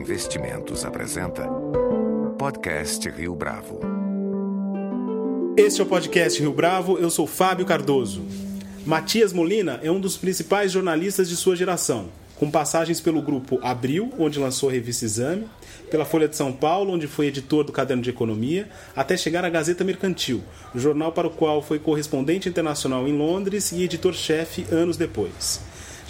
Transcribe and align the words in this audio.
Investimentos 0.00 0.82
apresenta 0.82 1.46
Podcast 2.38 3.06
Rio 3.10 3.34
Bravo. 3.34 3.80
Este 5.58 5.82
é 5.82 5.84
o 5.84 5.86
podcast 5.86 6.40
Rio 6.40 6.54
Bravo, 6.54 6.96
eu 6.96 7.10
sou 7.10 7.26
Fábio 7.26 7.66
Cardoso. 7.66 8.24
Matias 8.86 9.30
Molina 9.30 9.78
é 9.82 9.90
um 9.90 10.00
dos 10.00 10.16
principais 10.16 10.72
jornalistas 10.72 11.28
de 11.28 11.36
sua 11.36 11.54
geração, 11.54 12.08
com 12.36 12.50
passagens 12.50 12.98
pelo 12.98 13.20
grupo 13.20 13.60
Abril, 13.62 14.10
onde 14.18 14.38
lançou 14.38 14.70
a 14.70 14.72
revista 14.72 15.04
Exame, 15.04 15.46
pela 15.90 16.06
Folha 16.06 16.26
de 16.26 16.34
São 16.34 16.50
Paulo, 16.50 16.94
onde 16.94 17.06
foi 17.06 17.26
editor 17.26 17.62
do 17.62 17.70
Caderno 17.70 18.02
de 18.02 18.08
Economia, 18.08 18.70
até 18.96 19.18
chegar 19.18 19.44
à 19.44 19.50
Gazeta 19.50 19.84
Mercantil, 19.84 20.42
jornal 20.74 21.12
para 21.12 21.28
o 21.28 21.30
qual 21.30 21.60
foi 21.60 21.78
correspondente 21.78 22.48
internacional 22.48 23.06
em 23.06 23.12
Londres 23.12 23.70
e 23.70 23.84
editor-chefe 23.84 24.64
anos 24.72 24.96
depois. 24.96 25.60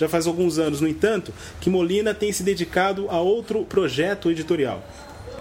Já 0.01 0.09
faz 0.09 0.27
alguns 0.27 0.59
anos, 0.59 0.81
no 0.81 0.89
entanto, 0.89 1.31
que 1.61 1.69
Molina 1.69 2.15
tem 2.15 2.33
se 2.33 2.43
dedicado 2.43 3.07
a 3.11 3.21
outro 3.21 3.67
projeto 3.67 4.31
editorial, 4.31 4.83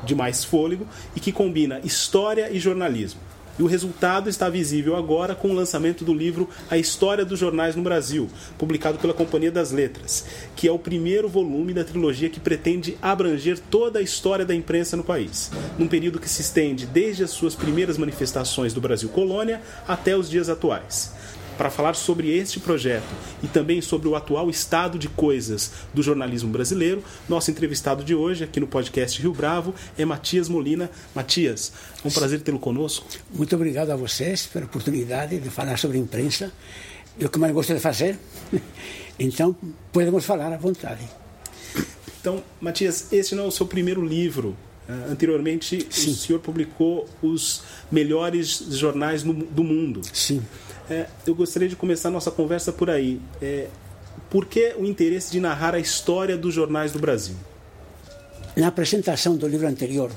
de 0.03 0.13
mais 0.13 0.43
fôlego 0.43 0.85
e 1.15 1.19
que 1.21 1.31
combina 1.31 1.79
história 1.81 2.51
e 2.51 2.59
jornalismo. 2.59 3.21
E 3.57 3.63
o 3.63 3.67
resultado 3.67 4.27
está 4.29 4.49
visível 4.49 4.97
agora 4.97 5.33
com 5.33 5.49
o 5.49 5.53
lançamento 5.53 6.03
do 6.03 6.13
livro 6.13 6.49
A 6.69 6.77
História 6.77 7.23
dos 7.23 7.39
Jornais 7.39 7.73
no 7.73 7.83
Brasil, 7.83 8.29
publicado 8.57 8.97
pela 8.97 9.13
Companhia 9.13 9.51
das 9.51 9.71
Letras, 9.71 10.25
que 10.57 10.67
é 10.67 10.71
o 10.73 10.79
primeiro 10.79 11.29
volume 11.29 11.73
da 11.73 11.85
trilogia 11.85 12.29
que 12.29 12.39
pretende 12.39 12.97
abranger 13.01 13.59
toda 13.71 13.99
a 13.99 14.01
história 14.01 14.45
da 14.45 14.53
imprensa 14.55 14.97
no 14.97 15.05
país, 15.05 15.51
num 15.77 15.87
período 15.87 16.19
que 16.19 16.29
se 16.29 16.41
estende 16.41 16.85
desde 16.85 17.23
as 17.23 17.31
suas 17.31 17.55
primeiras 17.55 17.97
manifestações 17.97 18.73
do 18.73 18.81
Brasil 18.81 19.07
colônia 19.07 19.61
até 19.87 20.17
os 20.17 20.29
dias 20.29 20.49
atuais 20.49 21.13
para 21.59 21.69
falar 21.69 21.93
sobre 21.93 22.33
este 22.37 22.57
projeto 22.57 23.13
e 23.43 23.47
também 23.49 23.81
sobre 23.81 24.07
o 24.07 24.15
atual 24.15 24.49
estado 24.49 24.97
de 24.97 25.09
coisas 25.09 25.69
do 25.93 26.01
jornalismo 26.01 26.49
brasileiro, 26.49 27.03
nosso 27.27 27.51
entrevistado 27.51 28.01
de 28.01 28.15
hoje 28.15 28.45
aqui 28.45 28.61
no 28.61 28.67
podcast 28.67 29.21
Rio 29.21 29.33
Bravo 29.33 29.75
é 29.97 30.05
Matias 30.05 30.47
Molina. 30.47 30.89
Matias, 31.13 31.73
é 32.01 32.07
um 32.07 32.11
prazer 32.11 32.39
tê-lo 32.39 32.59
conosco. 32.59 33.05
Muito 33.33 33.53
obrigado 33.57 33.89
a 33.89 33.97
vocês 33.97 34.47
pela 34.47 34.67
oportunidade 34.67 35.37
de 35.37 35.49
falar 35.49 35.77
sobre 35.77 35.97
imprensa. 35.97 36.49
É 37.19 37.25
o 37.25 37.29
que 37.29 37.37
mais 37.37 37.53
gosto 37.53 37.73
de 37.73 37.79
fazer. 37.81 38.17
Então, 39.21 39.53
podemos 39.91 40.23
falar 40.23 40.53
à 40.53 40.55
vontade. 40.55 41.05
Então, 42.21 42.41
Matias, 42.61 43.11
esse 43.11 43.35
não 43.35 43.43
é 43.43 43.47
o 43.47 43.51
seu 43.51 43.67
primeiro 43.67 44.01
livro 44.01 44.55
Uh, 44.89 45.11
anteriormente, 45.11 45.85
Sim. 45.91 46.09
o 46.09 46.15
senhor 46.15 46.39
publicou 46.39 47.07
os 47.21 47.61
melhores 47.91 48.57
jornais 48.71 49.21
do 49.21 49.63
mundo. 49.63 50.01
Sim. 50.11 50.41
É, 50.89 51.05
eu 51.27 51.35
gostaria 51.35 51.69
de 51.69 51.75
começar 51.75 52.09
nossa 52.09 52.31
conversa 52.31 52.73
por 52.73 52.89
aí. 52.89 53.21
É, 53.39 53.67
por 54.29 54.45
que 54.47 54.73
o 54.75 54.85
interesse 54.85 55.31
de 55.31 55.39
narrar 55.39 55.75
a 55.75 55.79
história 55.79 56.35
dos 56.35 56.53
jornais 56.53 56.91
do 56.91 56.97
Brasil? 56.97 57.35
Na 58.55 58.67
apresentação 58.67 59.37
do 59.37 59.47
livro 59.47 59.67
anterior, 59.67 60.11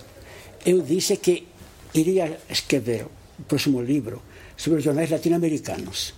eu 0.64 0.80
disse 0.80 1.14
que 1.18 1.46
iria 1.94 2.38
escrever 2.48 3.06
o 3.38 3.42
próximo 3.42 3.82
livro 3.82 4.22
sobre 4.56 4.78
os 4.78 4.84
jornais 4.84 5.10
latino-americanos. 5.10 6.14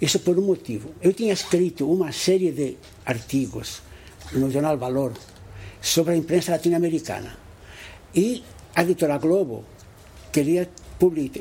Isso 0.00 0.18
por 0.20 0.38
um 0.38 0.42
motivo. 0.42 0.94
Eu 1.02 1.12
tinha 1.12 1.34
escrito 1.34 1.90
uma 1.90 2.10
série 2.10 2.50
de 2.50 2.78
artigos 3.04 3.82
no 4.32 4.50
jornal 4.50 4.78
Valor 4.78 5.12
sobre 5.82 6.14
a 6.14 6.16
imprensa 6.16 6.52
latino-americana. 6.52 7.36
E 8.14 8.42
a 8.74 8.82
editora 8.82 9.18
Globo 9.18 9.64
queria 10.32 10.70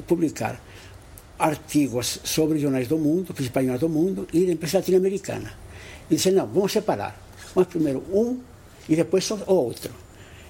publicar 0.06 0.62
artigos 1.40 2.20
sobre 2.24 2.60
jornais 2.60 2.88
do 2.88 2.98
mundo, 2.98 3.34
principais 3.34 3.66
jornais 3.66 3.80
do 3.80 3.90
mundo, 3.90 4.28
e 4.34 4.46
da 4.46 4.52
imprensa 4.52 4.80
latino-americana. 4.80 5.54
E 6.12 6.16
disse, 6.16 6.32
não, 6.32 6.46
vamos 6.46 6.74
separar. 6.74 7.18
Vamos 7.56 7.70
primeiro 7.70 8.04
um 8.12 8.40
e 8.88 8.96
depois 8.96 9.30
o 9.32 9.40
outro. 9.48 9.94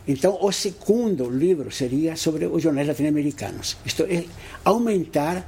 Então, 0.07 0.39
o 0.41 0.51
segundo 0.51 1.29
livro 1.29 1.71
seria 1.71 2.15
sobre 2.15 2.47
os 2.47 2.63
jornais 2.63 2.87
latino-americanos. 2.87 3.77
Isto 3.85 4.03
é, 4.03 4.25
aumentar 4.65 5.47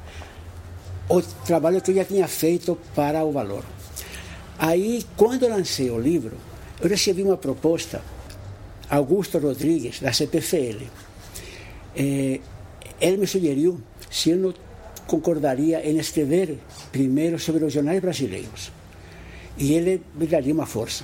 o 1.10 1.22
trabalho 1.22 1.82
que 1.82 1.90
eu 1.92 1.96
já 1.96 2.06
tinha 2.06 2.28
feito 2.28 2.78
para 2.94 3.24
o 3.26 3.32
valor. 3.32 3.66
Aí, 4.60 5.04
quando 5.18 5.48
lancei 5.48 5.90
o 5.90 6.00
livro, 6.00 6.38
eu 6.80 6.88
recebi 6.88 7.24
uma 7.24 7.38
proposta, 7.38 8.02
Augusto 8.90 9.40
Rodrigues, 9.40 10.00
da 10.00 10.14
CPFL. 10.14 10.86
Eh, 11.96 12.40
ele 13.00 13.18
me 13.18 13.26
sugeriu 13.26 13.82
se 14.10 14.30
eu 14.30 14.38
não 14.38 14.54
concordaria 15.12 15.86
em 15.86 15.98
escrever 15.98 16.58
primeiro 16.90 17.38
sobre 17.38 17.66
os 17.66 17.74
jornais 17.74 18.00
brasileiros. 18.00 18.72
E 19.58 19.74
ele 19.74 20.02
me 20.16 20.26
daria 20.26 20.54
uma 20.54 20.66
força. 20.66 21.04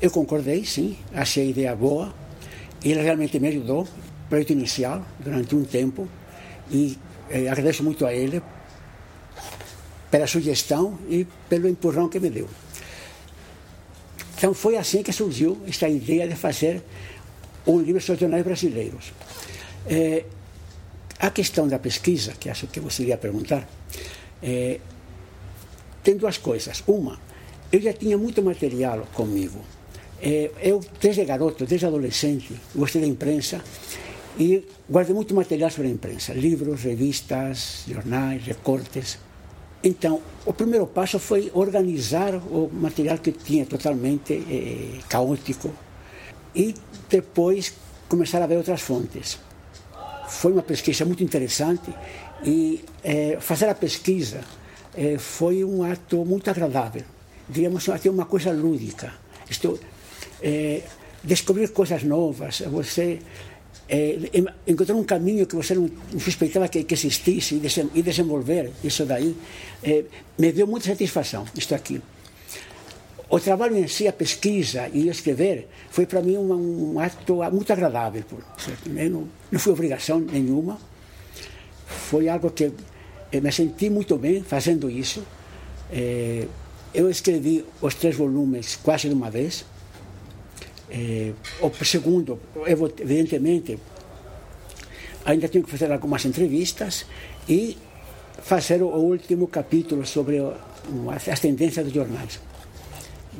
Eu 0.00 0.10
concordei, 0.12 0.64
sim, 0.64 0.96
achei 1.12 1.46
a 1.46 1.50
ideia 1.50 1.74
boa. 1.74 2.14
Ele 2.84 3.02
realmente 3.02 3.40
me 3.40 3.48
ajudou, 3.48 3.88
projeto 4.28 4.52
inicial, 4.52 5.04
durante 5.18 5.54
um 5.56 5.64
tempo. 5.64 6.08
E 6.70 6.96
é, 7.28 7.48
agradeço 7.48 7.82
muito 7.82 8.06
a 8.06 8.14
ele 8.14 8.40
pela 10.10 10.26
sugestão 10.28 10.96
e 11.08 11.26
pelo 11.48 11.68
empurrão 11.68 12.08
que 12.08 12.20
me 12.20 12.30
deu. 12.30 12.48
Então 14.36 14.54
foi 14.54 14.76
assim 14.76 15.02
que 15.02 15.12
surgiu 15.12 15.60
esta 15.66 15.88
ideia 15.88 16.28
de 16.28 16.36
fazer 16.36 16.82
um 17.66 17.80
livro 17.80 18.00
sobre 18.00 18.20
jornais 18.20 18.44
brasileiros. 18.44 19.12
A 21.26 21.30
questão 21.30 21.66
da 21.66 21.78
pesquisa, 21.78 22.32
que 22.38 22.50
acho 22.50 22.66
que 22.66 22.78
você 22.78 23.02
iria 23.02 23.16
perguntar, 23.16 23.66
é, 24.42 24.78
tem 26.02 26.16
duas 26.18 26.36
coisas. 26.36 26.84
Uma, 26.86 27.18
eu 27.72 27.80
já 27.80 27.94
tinha 27.94 28.18
muito 28.18 28.42
material 28.42 29.06
comigo. 29.14 29.60
É, 30.20 30.50
eu, 30.60 30.84
desde 31.00 31.24
garoto, 31.24 31.64
desde 31.64 31.86
adolescente, 31.86 32.54
gostei 32.74 33.00
da 33.00 33.06
imprensa 33.06 33.62
e 34.38 34.64
guardei 34.88 35.14
muito 35.14 35.34
material 35.34 35.70
sobre 35.70 35.88
a 35.88 35.92
imprensa: 35.92 36.34
livros, 36.34 36.82
revistas, 36.82 37.84
jornais, 37.88 38.44
recortes. 38.44 39.18
Então, 39.82 40.20
o 40.44 40.52
primeiro 40.52 40.86
passo 40.86 41.18
foi 41.18 41.50
organizar 41.54 42.34
o 42.34 42.70
material 42.72 43.18
que 43.18 43.32
tinha 43.32 43.64
totalmente 43.64 44.32
é, 44.34 45.00
caótico 45.08 45.72
e 46.54 46.74
depois 47.08 47.74
começar 48.08 48.42
a 48.42 48.46
ver 48.46 48.56
outras 48.56 48.82
fontes 48.82 49.38
foi 50.28 50.52
uma 50.52 50.62
pesquisa 50.62 51.04
muito 51.04 51.22
interessante 51.22 51.92
e 52.44 52.84
é, 53.02 53.38
fazer 53.40 53.68
a 53.68 53.74
pesquisa 53.74 54.40
é, 54.96 55.18
foi 55.18 55.64
um 55.64 55.82
ato 55.82 56.24
muito 56.24 56.48
agradável, 56.50 57.02
diríamos 57.48 57.88
até 57.88 58.10
uma 58.10 58.26
coisa 58.26 58.52
lúdica. 58.52 59.12
Isto, 59.48 59.78
é, 60.42 60.82
descobrir 61.22 61.68
coisas 61.68 62.02
novas, 62.02 62.60
você 62.60 63.20
encontrar 64.66 64.94
um 64.94 65.04
caminho 65.04 65.46
que 65.46 65.54
você 65.54 65.74
não 65.74 65.90
suspeitava 66.18 66.66
que, 66.68 66.84
que 66.84 66.94
existisse 66.94 67.60
e, 67.94 68.02
desenvolver 68.02 68.70
isso 68.82 69.04
daí, 69.04 69.36
me 70.38 70.52
deu 70.52 70.66
muita 70.66 70.86
satisfação, 70.86 71.44
isto 71.54 71.74
aqui. 71.74 72.00
O 73.34 73.40
trabalho 73.40 73.76
em 73.76 73.88
si, 73.88 74.06
a 74.06 74.12
pesquisa 74.12 74.88
e 74.92 75.08
escrever, 75.08 75.66
foi 75.90 76.06
para 76.06 76.22
mim 76.22 76.36
um, 76.36 76.94
um, 76.94 77.00
ato 77.00 77.40
muito 77.50 77.72
agradável. 77.72 78.22
Não, 78.86 79.26
não 79.50 79.58
foi 79.58 79.72
obrigação 79.72 80.20
nenhuma, 80.20 80.78
foi 81.84 82.28
algo 82.28 82.52
que 82.52 82.70
eu 83.32 83.42
me 83.42 83.50
senti 83.50 83.90
muito 83.90 84.16
bem 84.18 84.44
fazendo 84.44 84.88
isso. 84.88 85.24
É, 85.90 86.46
eu 86.94 87.10
escrevi 87.10 87.64
os 87.82 87.96
três 87.96 88.14
volumes 88.14 88.76
quase 88.76 89.08
de 89.08 89.14
uma 89.14 89.32
vez. 89.32 89.64
É, 90.88 91.32
o 91.60 91.84
segundo, 91.84 92.38
evidentemente, 92.64 93.80
ainda 95.24 95.48
tenho 95.48 95.64
que 95.64 95.72
fazer 95.72 95.90
algumas 95.90 96.24
entrevistas 96.24 97.04
e 97.48 97.76
fazer 98.44 98.80
o 98.80 98.94
último 98.94 99.48
capítulo 99.48 100.06
sobre 100.06 100.38
as 101.28 101.40
tendências 101.40 101.84
dos 101.84 101.92
jornais. 101.92 102.38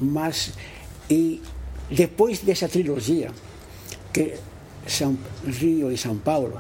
Mas, 0.00 0.52
e 1.08 1.40
depois 1.90 2.40
dessa 2.40 2.68
trilogia, 2.68 3.30
que 4.12 4.34
São 4.86 5.16
Rio 5.46 5.90
e 5.90 5.98
São 5.98 6.16
Paulo, 6.16 6.58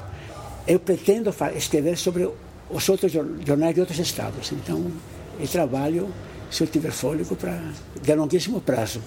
eu 0.66 0.78
pretendo 0.78 1.34
escrever 1.56 1.96
sobre 1.96 2.28
os 2.70 2.88
outros 2.88 3.12
jornais 3.12 3.74
de 3.74 3.80
outros 3.80 3.98
estados. 3.98 4.52
Então, 4.52 4.90
eu 5.38 5.48
trabalho, 5.48 6.12
se 6.50 6.62
eu 6.62 6.66
tiver 6.66 6.90
fôlego, 6.90 7.36
para 7.36 7.60
de 8.00 8.14
longuíssimo 8.14 8.60
prazo. 8.60 9.00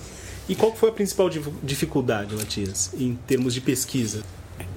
E 0.47 0.56
qual 0.56 0.74
foi 0.75 0.89
a 0.89 0.91
principal 0.94 1.29
dificuldade, 1.62 2.35
Matias, 2.35 2.91
em 2.97 3.18
termos 3.27 3.53
de 3.53 3.62
pesquisa? 3.62 4.24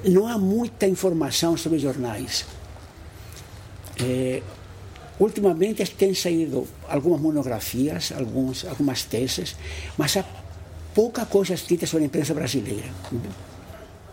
Não 0.05 0.26
há 0.26 0.37
muita 0.37 0.87
informação 0.87 1.56
sobre 1.56 1.79
jornais. 1.79 2.44
É, 4.02 4.43
Ultimamente 5.20 5.84
têm 6.00 6.14
saído 6.14 6.67
algumas 6.88 7.20
monografias, 7.20 8.11
alguns, 8.17 8.64
algumas 8.64 9.05
teses, 9.05 9.55
mas 9.99 10.17
há 10.17 10.25
pouca 10.94 11.26
coisa 11.26 11.52
escrita 11.52 11.87
sobre 11.87 12.05
a 12.05 12.06
imprensa 12.06 12.32
brasileira. 12.32 12.88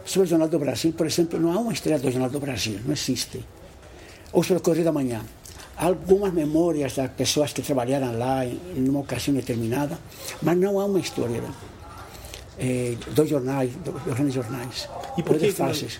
Sobre 0.03 0.27
o 0.27 0.29
Jornal 0.29 0.49
do 0.49 0.59
Brasil, 0.59 0.91
por 0.91 1.07
exemplo, 1.07 1.39
não 1.39 1.53
há 1.53 1.59
uma 1.59 1.71
história 1.71 1.97
do 1.97 2.11
Jornal 2.11 2.29
do 2.29 2.39
Brasil, 2.41 2.79
não 2.85 2.93
existe. 2.93 3.39
Ou 4.33 4.43
sobre 4.43 4.59
o 4.59 4.61
Correio 4.61 4.83
da 4.83 4.91
Manhã. 4.91 5.21
Há 5.77 5.85
algumas 5.85 6.33
memórias 6.33 6.95
das 6.95 7.09
pessoas 7.11 7.53
que 7.53 7.61
trabalharam 7.61 8.17
lá 8.17 8.45
em 8.45 8.89
uma 8.89 8.99
ocasião 8.99 9.33
determinada, 9.33 9.97
mas 10.41 10.57
não 10.57 10.77
há 10.77 10.85
uma 10.85 10.99
história. 10.99 11.41
é, 12.59 12.95
dos 13.11 13.29
jornais, 13.29 13.71
dos 13.75 14.01
grandes 14.03 14.33
jornais. 14.33 14.89
E 15.17 15.23
por 15.23 15.37
que, 15.37 15.51
fáceis. 15.51 15.99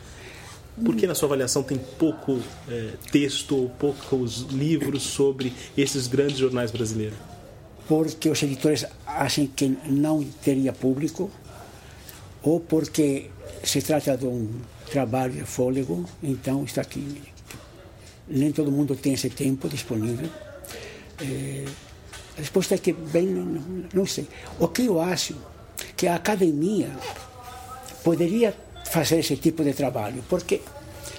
Por 0.83 0.95
que 0.95 1.07
na 1.07 1.15
sua 1.15 1.27
avaliação 1.27 1.63
tem 1.63 1.77
pouco 1.77 2.39
é, 2.69 2.93
texto 3.11 3.55
ou 3.55 3.69
poucos 3.69 4.41
livros 4.51 5.03
sobre 5.03 5.53
esses 5.75 6.07
grandes 6.07 6.37
jornais 6.37 6.71
brasileiros? 6.71 7.17
Porque 7.87 8.29
os 8.29 8.41
editores 8.43 8.85
acham 9.05 9.47
que 9.47 9.75
não 9.85 10.23
teria 10.23 10.73
público 10.73 11.31
ou 12.43 12.59
porque 12.59 13.29
se 13.63 13.81
trata 13.81 14.15
de 14.17 14.25
um 14.25 14.49
trabalho 14.91 15.33
de 15.33 15.43
fôlego, 15.43 16.05
então 16.21 16.63
está 16.63 16.81
aqui. 16.81 17.21
Nem 18.27 18.51
todo 18.51 18.71
mundo 18.71 18.95
tem 18.95 19.13
esse 19.13 19.29
tempo 19.29 19.67
disponível. 19.67 20.29
É, 21.19 21.65
a 22.37 22.39
resposta 22.39 22.75
é 22.75 22.77
que, 22.77 22.93
bem, 22.93 23.25
não, 23.25 23.85
não 23.93 24.05
sei. 24.05 24.27
O 24.59 24.67
que 24.67 24.85
eu 24.85 25.01
acho 25.01 25.35
que 25.95 26.07
a 26.07 26.15
academia 26.15 26.91
poderia 28.03 28.55
fazer 28.89 29.19
esse 29.19 29.37
tipo 29.37 29.63
de 29.63 29.73
trabalho, 29.73 30.23
porque 30.29 30.61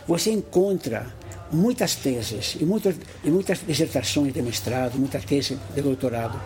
você 0.07 0.31
encontra 0.31 1.07
muitas 1.53 1.95
teses 1.97 2.57
e 2.61 2.65
muitas, 2.65 2.97
e 3.25 3.31
muitas 3.31 3.61
dissertações 3.67 4.33
de 4.33 4.43
mestrado, 4.43 4.99
muitas 4.99 5.25
teses 5.25 5.59
de 5.75 5.83
doutorado, 5.83 6.41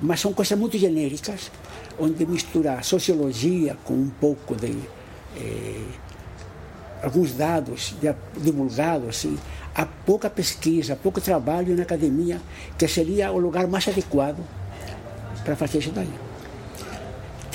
mas 0.00 0.20
são 0.20 0.32
coisas 0.32 0.58
muito 0.58 0.76
genéricas, 0.78 1.50
onde 1.98 2.26
mistura 2.26 2.82
sociologia 2.82 3.76
com 3.84 3.94
um 3.94 4.10
pouco 4.10 4.54
de 4.54 4.76
eh, 5.36 5.84
alguns 7.02 7.32
dados 7.32 7.94
divulgados, 8.36 9.08
assim, 9.08 9.38
há 9.74 9.86
pouca 9.86 10.28
pesquisa, 10.28 10.96
pouco 10.96 11.20
trabalho 11.20 11.74
na 11.76 11.82
academia, 11.82 12.40
que 12.76 12.88
seria 12.88 13.30
o 13.32 13.38
lugar 13.38 13.66
mais 13.66 13.88
adequado 13.88 14.38
para 15.44 15.56
fazer 15.56 15.78
isso 15.78 15.92
daí. 15.92 16.25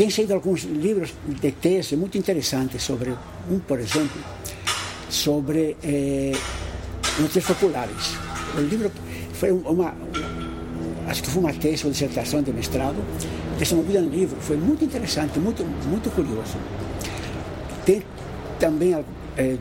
Tem 0.02 0.10
saído 0.10 0.34
alguns 0.34 0.64
livros 0.64 1.14
de 1.28 1.52
tese 1.52 1.96
muito 1.96 2.18
interessantes 2.18 2.82
sobre, 2.82 3.16
um, 3.48 3.60
por 3.60 3.80
exemplo, 3.80 4.20
sobre 5.08 5.78
eh, 5.84 6.32
notícias 7.20 7.46
populares. 7.46 8.16
O 8.58 8.62
livro 8.62 8.92
foi 9.34 9.52
uma, 9.52 9.94
acho 11.08 11.22
que 11.22 11.30
foi 11.30 11.44
uma 11.44 11.54
tese 11.54 11.86
ou 11.86 11.92
dissertação 11.92 12.42
de 12.42 12.52
mestrado, 12.52 12.96
desenvolvida 13.60 14.02
no 14.02 14.10
livro, 14.10 14.42
foi 14.42 14.58
muito 14.58 14.84
interessante, 14.84 15.38
muito, 15.38 15.64
muito 15.64 16.10
curioso. 16.10 16.58
Tem 17.86 18.02
também 18.58 19.06
eh, 19.38 19.58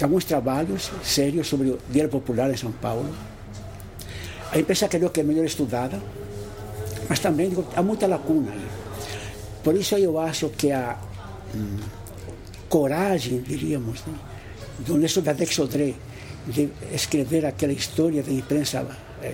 alguns 0.00 0.24
trabalhos 0.24 0.92
sérios 1.02 1.48
sobre 1.48 1.70
o 1.70 1.80
Dia 1.90 2.06
Popular 2.06 2.48
em 2.48 2.56
São 2.56 2.70
Paulo. 2.70 3.12
A 4.52 4.56
imprensa 4.56 4.86
creio 4.86 5.10
que 5.10 5.18
é 5.18 5.24
melhor 5.24 5.44
estudada, 5.44 6.00
mas 7.08 7.18
também 7.18 7.48
digo, 7.48 7.66
há 7.74 7.82
muita 7.82 8.06
lacuna 8.06 8.52
aí. 8.52 8.83
Por 9.64 9.74
isso 9.74 9.96
eu 9.96 10.18
acho 10.18 10.50
que 10.50 10.70
a 10.70 10.98
hum, 11.54 11.78
coragem, 12.68 13.40
diríamos, 13.40 14.04
né, 14.04 14.14
do 14.80 14.98
Nelson 14.98 15.22
Dadex 15.22 15.54
Sodré 15.54 15.94
de 16.46 16.68
escrever 16.92 17.46
aquela 17.46 17.72
história 17.72 18.22
da 18.22 18.30
imprensa 18.30 18.86
eh, 19.22 19.32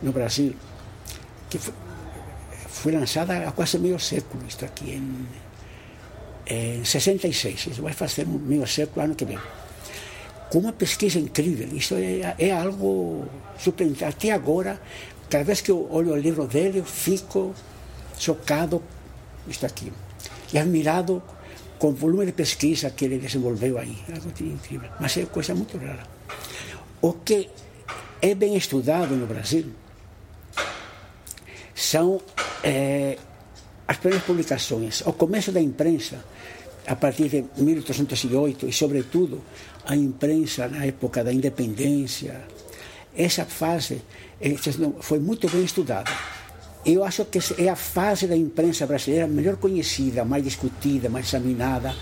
no 0.00 0.12
Brasil, 0.12 0.54
que 1.50 1.58
foi, 1.58 1.74
foi, 2.68 2.92
lançada 2.92 3.48
há 3.48 3.50
quase 3.50 3.78
meio 3.78 3.98
século, 3.98 4.44
isto 4.46 4.64
aqui, 4.64 4.92
em, 4.92 5.26
em 6.46 6.84
66. 6.84 7.66
Isso 7.66 7.82
vai 7.82 7.92
fazer 7.92 8.24
meio 8.24 8.64
século 8.68 9.04
ano 9.04 9.14
que 9.16 9.24
vem 9.24 9.38
com 10.50 10.58
uma 10.58 10.72
pesquisa 10.72 11.18
incrível. 11.18 11.68
Isso 11.72 11.94
é, 11.94 12.34
é 12.38 12.52
algo 12.52 13.26
surpreendente. 13.58 14.04
Até 14.04 14.30
agora, 14.30 14.80
cada 15.28 15.44
vez 15.44 15.60
que 15.60 15.70
eu 15.70 15.88
olho 15.90 16.12
o 16.12 16.16
livro 16.16 16.46
dele, 16.46 16.78
eu 16.78 16.84
fico 16.84 17.54
chocado 18.18 18.82
está 19.50 19.66
aqui. 19.66 19.92
E 20.52 20.58
admirado 20.58 21.22
com 21.78 21.88
o 21.88 21.92
volume 21.92 22.26
de 22.26 22.32
pesquisa 22.32 22.90
que 22.90 23.04
ele 23.04 23.18
desenvolveu 23.18 23.78
aí. 23.78 23.96
Algo 24.14 24.32
incrível. 24.40 24.88
Mas 25.00 25.16
é 25.16 25.26
coisa 25.26 25.54
muito 25.54 25.76
rara. 25.76 26.04
O 27.00 27.12
que 27.12 27.48
é 28.22 28.34
bem 28.34 28.56
estudado 28.56 29.14
no 29.14 29.26
Brasil 29.26 29.66
são 31.74 32.20
é, 32.62 33.18
as 33.86 33.96
primeiras 33.98 34.26
publicações, 34.26 35.02
o 35.02 35.12
começo 35.12 35.52
da 35.52 35.60
imprensa, 35.60 36.24
a 36.86 36.96
partir 36.96 37.28
de 37.28 37.44
1808, 37.56 38.68
e, 38.68 38.72
sobretudo, 38.72 39.42
a 39.84 39.94
imprensa 39.94 40.68
na 40.68 40.84
época 40.84 41.22
da 41.22 41.32
independência. 41.32 42.40
Essa 43.14 43.44
fase 43.44 44.02
foi 45.00 45.18
muito 45.18 45.48
bem 45.48 45.64
estudada. 45.64 46.10
Eu 46.86 47.02
acho 47.02 47.24
que 47.24 47.40
é 47.58 47.68
a 47.68 47.74
fase 47.74 48.28
da 48.28 48.36
imprensa 48.36 48.86
brasileira 48.86 49.26
melhor 49.26 49.56
conhecida, 49.56 50.24
mais 50.24 50.44
discutida, 50.44 51.08
mais 51.08 51.26
examinada, 51.26 51.92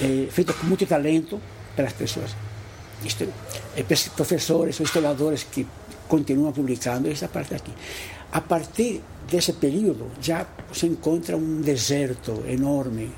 é, 0.00 0.26
feita 0.30 0.54
com 0.54 0.66
muito 0.66 0.86
talento 0.86 1.38
pelas 1.76 1.92
pessoas. 1.92 2.34
Isto, 3.04 3.28
é, 3.76 3.82
professores 4.16 4.80
ou 4.80 4.84
historiadores 4.84 5.42
que 5.42 5.66
continuam 6.08 6.50
publicando 6.50 7.10
essa 7.10 7.28
parte 7.28 7.54
aqui. 7.54 7.72
A 8.32 8.40
partir 8.40 9.02
desse 9.30 9.52
período 9.52 10.10
já 10.18 10.46
se 10.72 10.86
encontra 10.86 11.36
um 11.36 11.60
deserto 11.60 12.42
enorme 12.48 13.12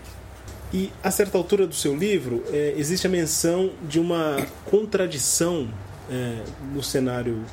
e 0.73 0.93
a 1.03 1.11
certa 1.13 1.39
altura 1.39 1.67
do 1.67 1.75
seu 1.75 1.97
livro 1.97 2.43
é, 2.53 2.75
existe 2.77 3.07
a 3.07 3.11
menção 3.11 3.71
de 3.89 4.01
uma 4.01 4.37
contradição 4.65 5.69
é, 6.11 6.43
no 6.75 6.83
cenário 6.83 7.45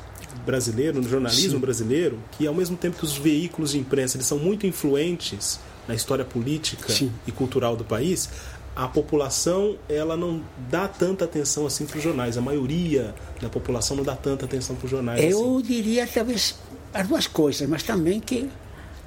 brasileiro, 0.44 1.00
no 1.00 1.08
jornalismo 1.08 1.52
Sim. 1.52 1.58
brasileiro, 1.58 2.18
que 2.32 2.46
ao 2.46 2.54
mesmo 2.54 2.76
tempo 2.76 2.98
que 2.98 3.04
os 3.04 3.16
veículos 3.16 3.72
de 3.72 3.78
imprensa 3.78 4.16
eles 4.16 4.26
são 4.26 4.38
muito 4.38 4.66
influentes 4.66 5.58
na 5.86 5.94
história 5.94 6.24
política 6.24 6.92
Sim. 6.92 7.12
e 7.26 7.32
cultural 7.32 7.76
do 7.76 7.84
país, 7.84 8.28
a 8.74 8.88
população 8.88 9.76
ela 9.88 10.16
não 10.16 10.42
dá 10.70 10.86
tanta 10.86 11.24
atenção 11.24 11.66
assim 11.66 11.86
para 11.86 11.96
os 11.96 12.02
jornais. 12.02 12.36
A 12.36 12.40
maioria 12.40 13.14
da 13.40 13.48
população 13.48 13.96
não 13.96 14.04
dá 14.04 14.16
tanta 14.16 14.44
atenção 14.44 14.76
para 14.76 14.84
os 14.84 14.90
jornais. 14.90 15.22
Eu 15.22 15.56
assim. 15.58 15.66
diria 15.66 16.06
talvez 16.06 16.56
as 16.92 17.08
duas 17.08 17.26
coisas, 17.26 17.68
mas 17.68 17.82
também 17.82 18.20
que 18.20 18.48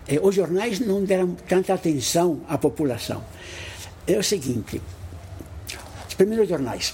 eh, 0.07 0.19
os 0.21 0.33
jornais 0.33 0.79
não 0.79 1.03
deram 1.03 1.35
tanta 1.47 1.73
atenção 1.73 2.41
à 2.47 2.57
população 2.57 3.23
é 4.13 4.17
o 4.17 4.23
seguinte: 4.23 4.81
os 6.07 6.13
primeiros 6.15 6.47
jornais 6.49 6.93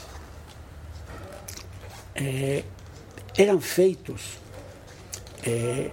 é, 2.13 2.63
eram 3.37 3.59
feitos, 3.59 4.39
é, 5.45 5.91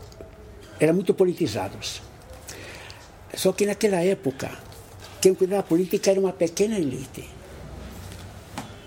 eram 0.81 0.95
muito 0.95 1.15
politizados. 1.15 2.03
Só 3.35 3.53
que 3.53 3.67
naquela 3.67 4.03
época, 4.03 4.51
quem 5.21 5.35
cuidava 5.35 5.63
da 5.63 5.69
política 5.69 6.11
era 6.11 6.21
uma 6.21 6.33
pequena 6.33 6.79
elite. 6.79 7.29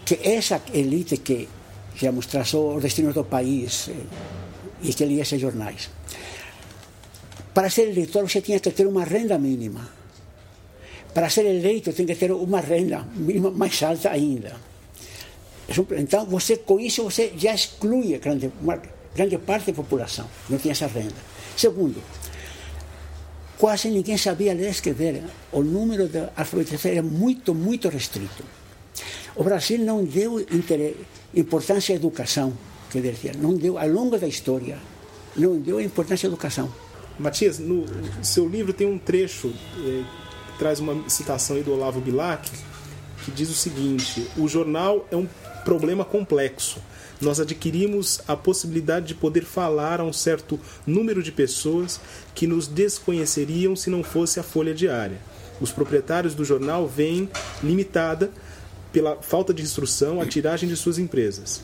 Que 0.05 0.19
essa 0.21 0.61
elite 0.73 1.17
que, 1.17 1.49
digamos, 1.95 2.27
traçou 2.27 2.75
os 2.75 2.81
destinos 2.83 3.13
do 3.13 3.23
país 3.23 3.89
eh, 3.89 3.93
e 4.83 4.93
que 4.93 5.03
lia 5.03 5.23
esses 5.23 5.41
jornais. 5.41 5.89
Para 7.53 7.69
ser 7.69 7.89
eleitor, 7.89 8.29
você 8.29 8.41
tinha 8.41 8.59
que 8.59 8.69
ter 8.69 8.85
uma 8.85 9.03
renda 9.03 9.39
mínima 9.39 9.89
para 11.15 11.29
ser 11.29 11.45
eleito 11.45 11.93
tem 11.93 12.05
que 12.05 12.13
ter 12.13 12.29
uma 12.29 12.59
renda 12.59 13.07
mínima 13.15 13.49
mais 13.49 13.81
alta 13.81 14.11
ainda. 14.11 14.51
Então, 15.97 16.25
você, 16.25 16.57
com 16.57 16.79
isso, 16.79 17.03
você 17.03 17.33
já 17.37 17.53
exclui 17.53 18.17
grande, 18.19 18.51
uma 18.61 18.79
grande 19.15 19.37
parte 19.37 19.67
da 19.67 19.73
população, 19.73 20.27
não 20.49 20.57
tem 20.57 20.71
essa 20.71 20.87
renda. 20.87 21.15
Segundo, 21.57 22.01
quase 23.57 23.89
ninguém 23.89 24.17
sabia 24.17 24.53
ler 24.53 24.67
e 24.67 24.71
escrever. 24.71 25.23
O 25.51 25.63
número 25.63 26.07
de 26.07 26.19
alfabetização 26.35 26.91
era 26.91 27.01
muito, 27.01 27.53
muito 27.55 27.89
restrito. 27.89 28.43
O 29.35 29.43
Brasil 29.43 29.79
não 29.79 30.03
deu 30.03 30.45
importância 31.33 31.93
à 31.93 31.95
educação, 31.95 32.53
que 32.91 33.01
dizia, 33.01 33.33
não 33.37 33.55
deu, 33.55 33.77
ao 33.77 33.87
longo 33.87 34.17
da 34.17 34.27
história, 34.27 34.77
não 35.35 35.57
deu 35.59 35.81
importância 35.81 36.27
à 36.27 36.29
educação. 36.29 36.71
Matias, 37.17 37.59
no 37.59 37.85
seu 38.21 38.47
livro 38.47 38.73
tem 38.73 38.87
um 38.87 38.97
trecho 38.97 39.53
eh, 39.79 40.03
traz 40.57 40.79
uma 40.79 41.09
citação 41.09 41.55
aí 41.55 41.63
do 41.63 41.73
Olavo 41.73 41.99
Bilac, 41.99 42.49
que 43.23 43.31
diz 43.31 43.49
o 43.49 43.53
seguinte: 43.53 44.27
o 44.37 44.47
jornal 44.47 45.07
é 45.11 45.15
um 45.15 45.27
problema 45.63 46.03
complexo. 46.03 46.79
Nós 47.21 47.39
adquirimos 47.39 48.19
a 48.27 48.35
possibilidade 48.35 49.07
de 49.07 49.15
poder 49.15 49.45
falar 49.45 50.01
a 50.01 50.03
um 50.03 50.11
certo 50.11 50.59
número 50.85 51.23
de 51.23 51.31
pessoas 51.31 51.99
que 52.33 52.45
nos 52.45 52.67
desconheceriam 52.67 53.75
se 53.75 53.89
não 53.89 54.03
fosse 54.03 54.39
a 54.39 54.43
folha 54.43 54.73
diária. 54.73 55.17
Os 55.61 55.71
proprietários 55.71 56.35
do 56.35 56.43
jornal 56.43 56.87
veem 56.87 57.29
limitada 57.63 58.29
pela 58.91 59.15
falta 59.21 59.53
de 59.53 59.63
instrução 59.63 60.19
a 60.19 60.25
tiragem 60.25 60.67
de 60.67 60.75
suas 60.75 60.97
empresas. 60.97 61.61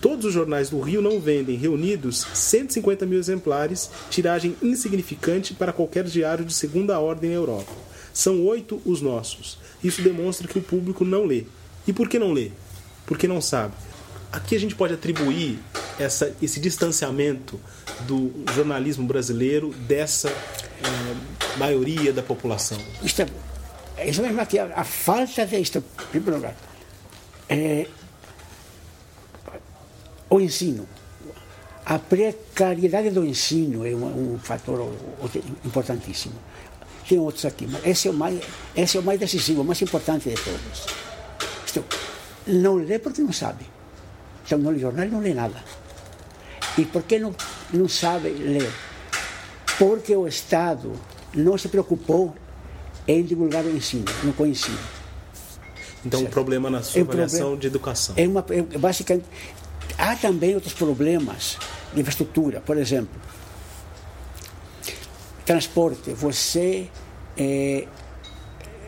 Todos 0.00 0.26
os 0.26 0.32
jornais 0.32 0.70
do 0.70 0.80
Rio 0.80 1.02
não 1.02 1.20
vendem, 1.20 1.56
reunidos, 1.56 2.24
150 2.32 3.04
mil 3.04 3.18
exemplares, 3.18 3.90
tiragem 4.08 4.56
insignificante 4.62 5.54
para 5.54 5.72
qualquer 5.72 6.04
diário 6.04 6.44
de 6.44 6.54
segunda 6.54 7.00
ordem 7.00 7.30
na 7.30 7.36
Europa. 7.36 7.72
São 8.12 8.44
oito 8.46 8.80
os 8.84 9.00
nossos. 9.00 9.58
Isso 9.82 10.02
demonstra 10.02 10.48
que 10.48 10.58
o 10.58 10.62
público 10.62 11.04
não 11.04 11.24
lê. 11.24 11.44
E 11.86 11.92
por 11.92 12.08
que 12.08 12.18
não 12.18 12.32
lê? 12.32 12.50
Porque 13.06 13.28
não 13.28 13.40
sabe. 13.40 13.74
Aqui 14.30 14.54
a 14.54 14.60
gente 14.60 14.74
pode 14.74 14.92
atribuir 14.92 15.58
essa, 15.98 16.34
esse 16.42 16.60
distanciamento 16.60 17.58
do 18.06 18.32
jornalismo 18.54 19.06
brasileiro 19.06 19.70
dessa 19.86 20.28
eh, 20.28 21.56
maioria 21.56 22.12
da 22.12 22.22
população. 22.22 22.78
Isto 23.02 23.22
é, 23.96 24.08
isso 24.08 24.22
mesmo 24.22 24.40
aqui, 24.40 24.58
a, 24.58 24.84
falta 24.84 25.44
de 25.44 25.58
isto, 25.58 25.82
primeiro 26.10 26.36
lugar. 26.36 26.54
É, 27.48 27.86
o 30.30 30.40
ensino. 30.40 30.86
A 31.84 31.98
precariedade 31.98 33.10
do 33.10 33.24
ensino 33.24 33.86
é 33.86 33.94
um, 33.94 34.34
um 34.34 34.38
fator 34.38 34.92
importantíssimo. 35.64 36.34
Tem 37.08 37.18
outros 37.18 37.46
aqui, 37.46 37.66
mas 37.66 37.86
esse 37.86 38.06
é 38.06 38.10
o 38.10 38.14
mais, 38.14 38.38
esse 38.76 38.98
é 38.98 39.00
o 39.00 39.02
mais 39.02 39.18
decisivo, 39.18 39.62
o 39.62 39.64
mais 39.64 39.80
importante 39.80 40.28
de 40.28 40.34
todos. 40.36 40.86
Isto, 41.64 41.84
não 42.46 42.76
lê 42.76 42.98
porque 42.98 43.22
não 43.22 43.32
sabe. 43.32 43.64
Então, 44.44 44.58
no 44.58 44.78
jornal 44.78 45.06
não 45.08 45.20
lê 45.20 45.32
nada. 45.32 45.64
E 46.76 46.84
por 46.84 47.02
que 47.02 47.18
não, 47.18 47.34
não 47.72 47.88
sabe 47.88 48.28
ler? 48.28 48.70
Porque 49.78 50.14
o 50.14 50.28
Estado 50.28 50.92
não 51.34 51.56
se 51.56 51.68
preocupou 51.68 52.34
em 53.06 53.22
divulgar 53.22 53.64
o 53.64 53.70
ensino, 53.70 54.04
no 54.22 54.46
ensino. 54.46 54.78
Então, 56.04 56.20
certo? 56.20 56.30
o 56.30 56.34
problema 56.34 56.68
na 56.68 56.82
sua 56.82 57.00
é 57.00 57.02
avaliação 57.02 57.38
problema, 57.38 57.60
de 57.60 57.66
educação. 57.66 58.14
É 58.18 58.28
uma, 58.28 58.44
é, 58.50 58.78
basicamente, 58.78 59.26
há 59.96 60.14
também 60.14 60.54
outros 60.54 60.74
problemas 60.74 61.56
de 61.94 62.00
infraestrutura. 62.00 62.60
Por 62.60 62.76
exemplo, 62.76 63.18
transporte. 65.48 66.12
Você 66.12 66.88
é, 67.34 67.86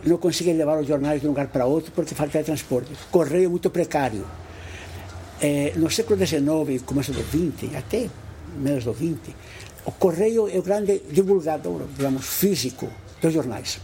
não 0.04 0.18
consegue 0.18 0.52
levar 0.52 0.78
os 0.78 0.86
jornais 0.86 1.22
de 1.22 1.26
um 1.26 1.30
lugar 1.30 1.48
para 1.48 1.64
outro 1.64 1.90
porque 1.90 2.14
falta 2.14 2.38
de 2.38 2.44
transporte. 2.44 2.90
Correio 3.10 3.46
é 3.46 3.48
muito 3.48 3.70
precário. 3.70 4.26
É, 5.40 5.72
no 5.76 5.90
século 5.90 6.18
XIX, 6.18 6.82
começo 6.84 7.12
do 7.12 7.22
XX, 7.22 7.74
até 7.74 8.10
menos 8.58 8.84
do 8.84 8.92
XX, 8.92 9.34
o 9.86 9.92
correio 9.92 10.48
é 10.48 10.58
o 10.58 10.62
grande 10.62 11.00
divulgador, 11.10 11.80
digamos, 11.96 12.26
físico 12.26 12.90
dos 13.22 13.32
jornais. 13.32 13.80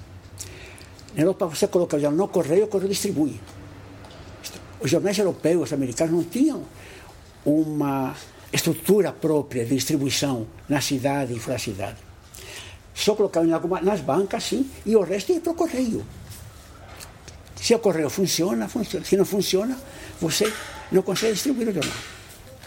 Na 1.15 1.23
Europa, 1.23 1.47
você 1.47 1.67
coloca 1.67 1.97
o 1.97 2.01
jornal 2.01 2.27
no 2.27 2.29
correio, 2.29 2.65
o 2.65 2.69
correio 2.69 2.91
distribui. 2.91 3.41
Os 4.83 4.91
jornais 4.91 5.17
europeus, 5.17 5.73
americanos, 5.73 6.13
não 6.13 6.25
tinham 6.25 6.63
uma 7.43 8.15
estrutura 8.53 9.13
própria 9.13 9.65
de 9.65 9.75
distribuição 9.75 10.47
na 10.69 10.83
cidade 10.83 11.33
e 11.33 11.39
fora 11.39 11.55
da 11.55 11.59
cidade. 11.59 12.06
Só 12.97 13.15
colocavam 13.15 13.55
alguma, 13.55 13.81
nas 13.83 14.01
bancas, 14.01 14.43
sim, 14.43 14.69
e 14.87 14.97
o 14.97 15.03
resto 15.03 15.31
ia 15.31 15.41
para 15.41 15.53
o 15.53 15.55
correio. 15.55 16.05
Se 17.55 17.75
o 17.75 17.79
correio 17.79 18.09
funciona, 18.09 18.67
funciona. 18.67 19.05
Se 19.05 19.17
não 19.17 19.25
funciona, 19.25 19.77
você 20.19 20.51
não 20.91 21.03
consegue 21.03 21.35
distribuir 21.35 21.69
o 21.69 21.73
jornal. 21.75 21.97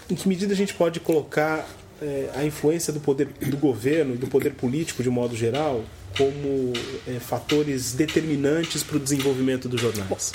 Em 0.07 0.15
que 0.15 0.27
medida 0.27 0.53
a 0.53 0.55
gente 0.55 0.73
pode 0.75 0.99
colocar 0.99 1.67
é, 2.01 2.29
a 2.35 2.45
influência 2.45 2.93
do 2.93 2.99
poder 2.99 3.27
do 3.27 3.57
governo 3.57 4.13
e 4.13 4.17
do 4.17 4.27
poder 4.27 4.53
político 4.53 5.01
de 5.01 5.09
modo 5.09 5.35
geral 5.35 5.83
como 6.15 6.73
é, 7.07 7.19
fatores 7.19 7.93
determinantes 7.93 8.83
para 8.83 8.97
o 8.97 8.99
desenvolvimento 8.99 9.67
dos 9.67 9.81
jornais? 9.81 10.31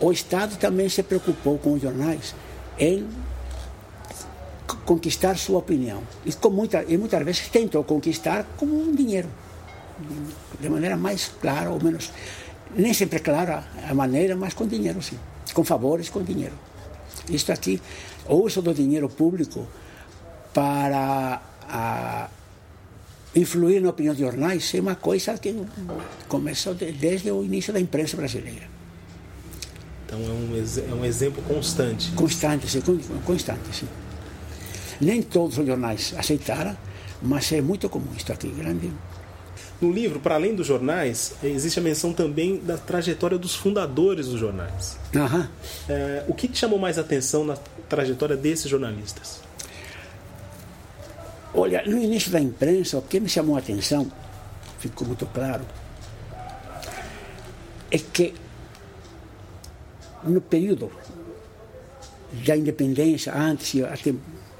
O 0.00 0.12
Estado 0.12 0.56
também 0.58 0.88
se 0.88 1.02
preocupou 1.02 1.58
com 1.58 1.72
os 1.72 1.82
jornais 1.82 2.34
em 2.78 3.06
conquistar 4.88 5.36
sua 5.36 5.58
opinião. 5.58 6.02
E, 6.24 6.32
com 6.32 6.48
muita, 6.48 6.82
e 6.88 6.96
muitas 6.96 7.22
vezes 7.22 7.48
tentou 7.48 7.84
conquistar 7.84 8.46
com 8.56 8.64
um 8.64 8.94
dinheiro, 8.94 9.28
de 10.58 10.68
maneira 10.70 10.96
mais 10.96 11.30
clara 11.42 11.68
ou 11.70 11.82
menos. 11.82 12.10
Nem 12.74 12.94
sempre 12.94 13.18
clara 13.18 13.64
a 13.86 13.92
maneira, 13.92 14.34
mas 14.34 14.54
com 14.54 14.66
dinheiro, 14.66 15.02
sim. 15.02 15.18
Com 15.52 15.62
favores, 15.62 16.08
com 16.08 16.22
dinheiro. 16.22 16.54
Isto 17.28 17.52
aqui, 17.52 17.82
o 18.26 18.36
uso 18.36 18.62
do 18.62 18.72
dinheiro 18.72 19.10
público 19.10 19.68
para 20.54 21.42
a, 21.68 22.30
influir 23.36 23.82
na 23.82 23.90
opinião 23.90 24.14
de 24.14 24.22
jornais 24.22 24.72
é 24.74 24.80
uma 24.80 24.94
coisa 24.94 25.36
que 25.36 25.54
começou 26.28 26.72
desde 26.74 27.30
o 27.30 27.44
início 27.44 27.74
da 27.74 27.80
imprensa 27.80 28.16
brasileira. 28.16 28.66
Então 30.06 30.18
é 30.18 30.30
um, 30.30 30.92
é 30.92 30.94
um 30.94 31.04
exemplo 31.04 31.42
constante. 31.42 32.10
Constante, 32.12 32.66
sim, 32.70 32.80
constante, 33.26 33.76
sim. 33.76 33.88
Nem 35.00 35.22
todos 35.22 35.58
os 35.58 35.66
jornais 35.66 36.14
aceitaram, 36.16 36.76
mas 37.22 37.52
é 37.52 37.60
muito 37.60 37.88
comum 37.88 38.10
isso 38.16 38.32
aqui, 38.32 38.48
grande. 38.48 38.90
No 39.80 39.92
livro, 39.92 40.18
para 40.18 40.34
além 40.34 40.56
dos 40.56 40.66
jornais, 40.66 41.34
existe 41.42 41.78
a 41.78 41.82
menção 41.82 42.12
também 42.12 42.58
da 42.58 42.76
trajetória 42.76 43.38
dos 43.38 43.54
fundadores 43.54 44.26
dos 44.26 44.40
jornais. 44.40 44.98
Uhum. 45.14 45.46
É, 45.88 46.24
o 46.26 46.34
que 46.34 46.48
te 46.48 46.58
chamou 46.58 46.80
mais 46.80 46.98
atenção 46.98 47.44
na 47.44 47.56
trajetória 47.88 48.36
desses 48.36 48.68
jornalistas? 48.68 49.40
Olha, 51.54 51.82
no 51.86 51.96
início 51.96 52.30
da 52.30 52.40
imprensa, 52.40 52.98
o 52.98 53.02
que 53.02 53.20
me 53.20 53.28
chamou 53.28 53.54
a 53.54 53.60
atenção, 53.60 54.10
ficou 54.80 55.06
muito 55.06 55.26
claro, 55.26 55.64
é 57.90 57.98
que 57.98 58.34
no 60.24 60.40
período 60.40 60.90
da 62.44 62.56
independência, 62.56 63.34
antes, 63.34 63.80
até 63.84 64.12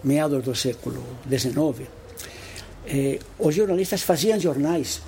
meados 0.03 0.43
do 0.45 0.55
século 0.55 1.03
XIX, 1.29 1.89
eh, 2.87 3.19
os 3.39 3.55
jornalistas 3.55 4.03
faziam 4.03 4.39
jornais 4.39 5.01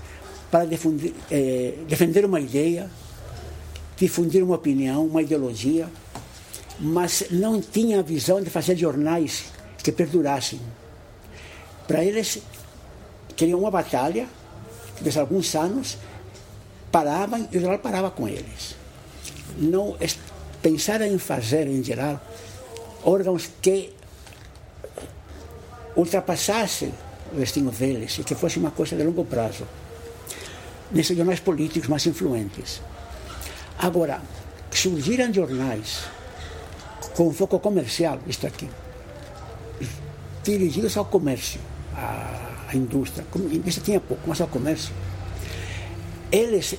para 0.50 0.64
difundir, 0.64 1.14
eh, 1.30 1.74
defender 1.88 2.24
uma 2.24 2.40
ideia, 2.40 2.90
difundir 3.96 4.42
uma 4.42 4.56
opinião, 4.56 5.06
uma 5.06 5.22
ideologia, 5.22 5.88
mas 6.78 7.26
não 7.30 7.60
tinha 7.60 8.00
a 8.00 8.02
visão 8.02 8.42
de 8.42 8.50
fazer 8.50 8.76
jornais 8.76 9.44
que 9.82 9.92
perdurassem. 9.92 10.60
Para 11.86 12.04
eles, 12.04 12.38
queriam 13.36 13.60
uma 13.60 13.70
batalha, 13.70 14.26
de 15.00 15.18
alguns 15.18 15.54
anos, 15.54 15.96
paravam 16.90 17.48
e 17.50 17.56
o 17.56 17.60
jornal 17.60 17.78
parava 17.78 18.10
com 18.10 18.28
eles. 18.28 18.76
Não 19.56 19.96
pensaram 20.62 21.06
em 21.06 21.18
fazer, 21.18 21.66
em 21.66 21.82
geral, 21.82 22.20
órgãos 23.04 23.48
que 23.62 23.90
ultrapassasse 26.00 26.92
o 27.32 27.36
destino 27.36 27.70
deles 27.70 28.18
e 28.18 28.24
que 28.24 28.34
fosse 28.34 28.58
uma 28.58 28.70
coisa 28.70 28.96
de 28.96 29.02
longo 29.02 29.24
prazo, 29.24 29.66
nesses 30.90 31.16
jornais 31.16 31.40
políticos 31.40 31.88
mais 31.88 32.06
influentes. 32.06 32.80
Agora, 33.78 34.20
surgiram 34.70 35.32
jornais 35.32 36.04
com 37.14 37.32
foco 37.32 37.58
comercial, 37.58 38.18
isto 38.26 38.46
aqui, 38.46 38.68
dirigidos 40.42 40.96
ao 40.96 41.04
comércio, 41.04 41.60
à, 41.94 42.66
à 42.68 42.76
indústria. 42.76 43.24
Isso 43.64 43.80
tinha 43.80 44.00
pouco, 44.00 44.22
mas 44.26 44.40
ao 44.40 44.48
comércio. 44.48 44.92
Eles 46.32 46.76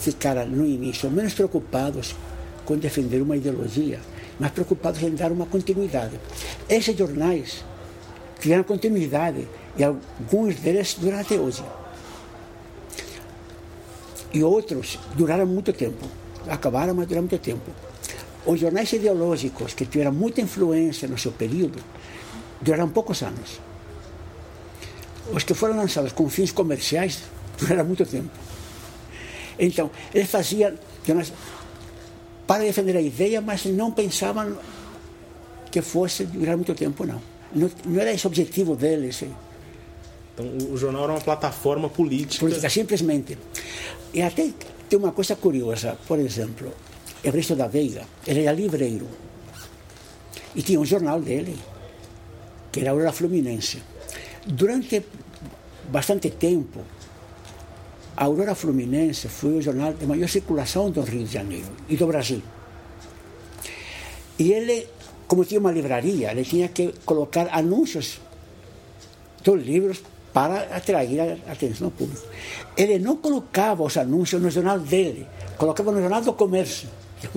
ficaram 0.00 0.46
no 0.46 0.66
início 0.66 1.10
menos 1.10 1.34
preocupados 1.34 2.14
com 2.64 2.76
defender 2.76 3.20
uma 3.22 3.36
ideologia, 3.36 4.00
mas 4.38 4.50
preocupados 4.50 5.02
em 5.02 5.14
dar 5.14 5.30
uma 5.30 5.46
continuidade. 5.46 6.18
Esses 6.68 6.96
jornais 6.96 7.64
tiveram 8.40 8.64
continuidade 8.64 9.48
e 9.76 9.84
alguns 9.84 10.56
deles 10.56 10.94
duram 10.94 11.18
até 11.18 11.36
hoje. 11.36 11.62
E 14.32 14.42
outros 14.42 14.98
duraram 15.14 15.46
muito 15.46 15.72
tempo. 15.72 16.06
Acabaram, 16.48 16.94
mas 16.94 17.06
duraram 17.06 17.26
muito 17.26 17.42
tempo. 17.42 17.70
Os 18.44 18.60
jornais 18.60 18.92
ideológicos 18.92 19.74
que 19.74 19.86
tiveram 19.86 20.12
muita 20.12 20.40
influência 20.40 21.08
no 21.08 21.18
seu 21.18 21.32
período 21.32 21.82
duraram 22.60 22.88
poucos 22.88 23.22
anos. 23.22 23.60
Os 25.32 25.42
que 25.42 25.54
foram 25.54 25.76
lançados 25.76 26.12
com 26.12 26.28
fins 26.28 26.52
comerciais 26.52 27.22
duraram 27.58 27.84
muito 27.84 28.04
tempo. 28.06 28.30
Então, 29.58 29.90
eles 30.14 30.30
faziam 30.30 30.74
jornais 31.04 31.32
para 32.46 32.62
defender 32.62 32.96
a 32.96 33.00
ideia, 33.00 33.40
mas 33.40 33.64
não 33.64 33.90
pensavam 33.90 34.56
que 35.70 35.82
fosse 35.82 36.24
durar 36.24 36.56
muito 36.56 36.74
tempo, 36.74 37.04
não. 37.04 37.20
Não, 37.54 37.70
não 37.84 38.00
era 38.00 38.12
esse 38.12 38.26
o 38.26 38.28
objetivo 38.28 38.76
deles. 38.76 39.24
Então, 40.34 40.46
o 40.70 40.76
jornal 40.76 41.04
era 41.04 41.12
uma 41.12 41.20
plataforma 41.20 41.88
política. 41.88 42.40
Política, 42.40 42.68
simplesmente. 42.68 43.38
E 44.12 44.22
até 44.22 44.50
tem 44.88 44.98
uma 44.98 45.12
coisa 45.12 45.36
curiosa. 45.36 45.96
Por 46.06 46.18
exemplo, 46.18 46.72
Evaristo 47.24 47.56
da 47.56 47.66
Veiga, 47.66 48.04
ele 48.26 48.42
era 48.42 48.52
livreiro. 48.52 49.08
E 50.54 50.62
tinha 50.62 50.80
um 50.80 50.84
jornal 50.84 51.20
dele, 51.20 51.58
que 52.70 52.80
era 52.80 52.90
a 52.90 52.92
Aurora 52.92 53.12
Fluminense. 53.12 53.82
Durante 54.46 55.04
bastante 55.88 56.30
tempo, 56.30 56.80
a 58.16 58.24
Aurora 58.24 58.54
Fluminense 58.54 59.28
foi 59.28 59.54
o 59.58 59.62
jornal 59.62 59.92
de 59.92 60.06
maior 60.06 60.28
circulação 60.28 60.90
do 60.90 61.02
Rio 61.02 61.24
de 61.24 61.32
Janeiro 61.32 61.68
e 61.88 61.96
do 61.96 62.06
Brasil. 62.06 62.42
E 64.38 64.52
ele 64.52 64.88
como 65.26 65.44
tinha 65.44 65.60
uma 65.60 65.72
livraria, 65.72 66.30
ele 66.30 66.44
tinha 66.44 66.68
que 66.68 66.94
colocar 67.04 67.48
anúncios 67.52 68.20
dos 69.42 69.62
livros 69.62 70.02
para 70.32 70.76
atrair 70.76 71.20
a 71.20 71.52
atenção 71.52 71.88
do 71.88 71.90
público. 71.92 72.26
Ele 72.76 72.98
não 72.98 73.16
colocava 73.16 73.82
os 73.82 73.96
anúncios 73.96 74.40
no 74.40 74.50
jornal 74.50 74.78
dele, 74.78 75.26
colocava 75.56 75.90
no 75.90 76.00
jornal 76.00 76.20
do 76.20 76.32
comércio. 76.32 76.88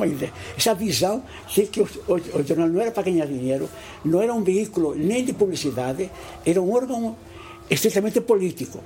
Essa 0.58 0.75
visão 0.75 1.24
de 1.48 1.65
que 1.67 1.81
o, 1.81 1.88
jornal 2.46 2.67
não 2.67 2.81
era 2.81 2.91
para 2.91 3.03
ganhar 3.03 3.25
dinheiro, 3.25 3.69
não 4.03 4.22
era 4.22 4.34
um 4.34 4.43
veículo 4.43 4.96
nem 4.96 5.24
de 5.24 5.31
publicidade, 5.31 6.12
era 6.46 6.62
um 6.62 6.74
órgão 6.74 7.15
estritamente 7.69 8.19
político. 8.19 8.84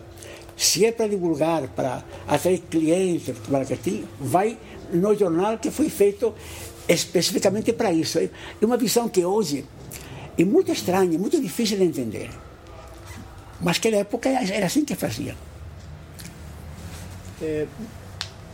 Se 0.56 0.86
é 0.86 0.92
para 0.92 1.08
divulgar, 1.08 1.68
para 1.70 2.04
atrair 2.28 2.60
clientes, 2.70 3.36
para 3.40 3.60
marketing, 3.60 4.06
vai 4.20 4.58
no 4.94 5.16
jornal 5.16 5.58
que 5.58 5.72
foi 5.72 5.90
feito 5.90 6.34
especificamente 6.88 7.72
para 7.74 7.92
isso. 7.92 8.20
É 8.20 8.30
uma 8.62 8.78
visão 8.78 9.08
que 9.10 9.24
hoje 9.24 9.66
é 10.38 10.44
muito 10.44 10.72
estranha, 10.72 11.18
muito 11.18 11.40
difícil 11.42 11.78
de 11.78 11.84
entender. 11.84 12.30
Mas 13.62 13.78
que 13.78 13.90
na 13.90 13.98
época 13.98 14.30
era 14.30 14.66
assim 14.66 14.84
que 14.84 14.96
fazia. 14.96 15.36
É, 17.42 17.66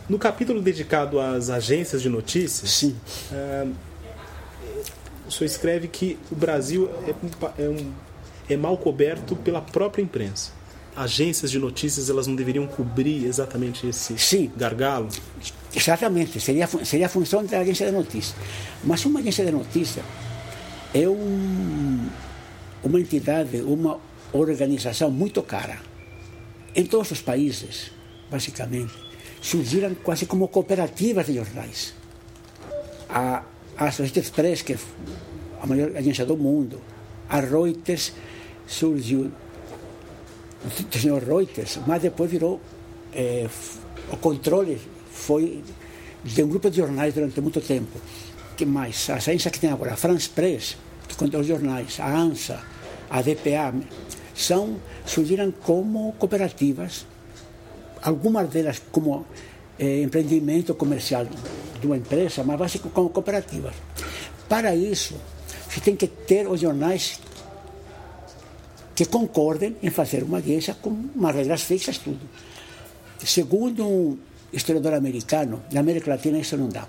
no 0.08 0.18
capítulo 0.18 0.60
dedicado 0.60 1.20
às 1.20 1.50
agências 1.50 2.02
de 2.02 2.08
notícias, 2.08 2.70
Sim. 2.70 2.96
É, 3.32 3.66
o 5.26 5.30
senhor 5.30 5.46
escreve 5.46 5.86
que 5.86 6.18
o 6.30 6.34
Brasil 6.34 6.90
é, 7.06 7.62
é, 7.62 7.68
um, 7.68 7.92
é 8.48 8.56
mal 8.56 8.76
coberto 8.76 9.36
pela 9.36 9.60
própria 9.60 10.02
imprensa. 10.02 10.50
Agências 10.96 11.50
de 11.50 11.58
notícias 11.58 12.10
elas 12.10 12.26
não 12.26 12.34
deveriam 12.34 12.66
cobrir 12.66 13.24
exatamente 13.24 13.86
esse 13.86 14.18
Sim. 14.18 14.50
gargalo? 14.56 15.08
Exatamente, 15.74 16.40
seria, 16.40 16.66
seria 16.84 17.06
a 17.06 17.08
função 17.08 17.44
da 17.44 17.60
agência 17.60 17.86
de 17.86 17.92
notícias. 17.92 18.34
Mas 18.82 19.04
uma 19.04 19.20
agência 19.20 19.44
de 19.44 19.52
notícias 19.52 20.04
é 20.92 21.08
um, 21.08 22.08
uma 22.82 23.00
entidade, 23.00 23.62
uma 23.62 24.00
organização 24.32 25.10
muito 25.10 25.42
cara. 25.42 25.78
Em 26.74 26.84
todos 26.84 27.12
os 27.12 27.20
países, 27.20 27.92
basicamente, 28.30 28.92
surgiram 29.40 29.94
quase 29.94 30.26
como 30.26 30.48
cooperativas 30.48 31.26
de 31.26 31.34
jornais. 31.34 31.94
A, 33.08 33.42
a 33.76 33.86
Associated 33.86 34.30
Press, 34.32 34.62
que 34.62 34.72
é 34.74 34.78
a 35.62 35.66
maior 35.66 35.96
agência 35.96 36.26
do 36.26 36.36
mundo, 36.36 36.80
a 37.28 37.40
Reuters 37.40 38.12
surgiu 38.66 39.30
senhor 40.90 41.22
Reuters, 41.22 41.78
mas 41.86 42.02
depois 42.02 42.30
virou 42.30 42.60
é, 43.14 43.48
o 44.12 44.16
controle 44.16 44.80
foi 45.12 45.62
de 46.24 46.42
um 46.42 46.48
grupo 46.48 46.70
de 46.70 46.76
jornais 46.78 47.14
durante 47.14 47.40
muito 47.40 47.60
tempo. 47.60 47.98
que 48.56 48.66
mais? 48.66 49.08
As 49.10 49.28
agências 49.28 49.52
que 49.52 49.58
tem 49.58 49.70
agora, 49.70 49.94
a 49.94 49.96
France 49.96 50.28
Press, 50.28 50.76
que 51.08 51.16
controla 51.16 51.42
os 51.42 51.48
jornais, 51.48 51.98
a 51.98 52.08
ANSA, 52.08 52.60
a 53.08 53.22
DPA, 53.22 53.74
são, 54.34 54.76
surgiram 55.06 55.50
como 55.50 56.12
cooperativas, 56.18 57.06
algumas 58.02 58.48
delas 58.48 58.82
como 58.92 59.26
eh, 59.78 60.02
empreendimento 60.02 60.74
comercial 60.74 61.26
de 61.80 61.86
uma 61.86 61.96
empresa, 61.96 62.44
mas 62.44 62.58
básicamente 62.58 62.94
como 62.94 63.10
cooperativas. 63.10 63.74
Para 64.48 64.74
isso, 64.74 65.14
você 65.68 65.80
tem 65.80 65.96
que 65.96 66.06
ter 66.06 66.46
os 66.46 66.60
jornais 66.60 67.18
que 69.00 69.06
concordem 69.06 69.74
em 69.82 69.88
fazer 69.88 70.22
uma 70.22 70.36
agência 70.36 70.74
com 70.74 70.90
umas 70.90 71.34
regras 71.34 71.62
fixas, 71.62 71.96
tudo. 71.96 72.20
Segundo 73.24 73.82
um 73.82 74.18
historiador 74.52 74.92
americano, 74.92 75.62
na 75.72 75.80
América 75.80 76.10
Latina 76.10 76.38
isso 76.38 76.54
não 76.58 76.68
dá. 76.68 76.86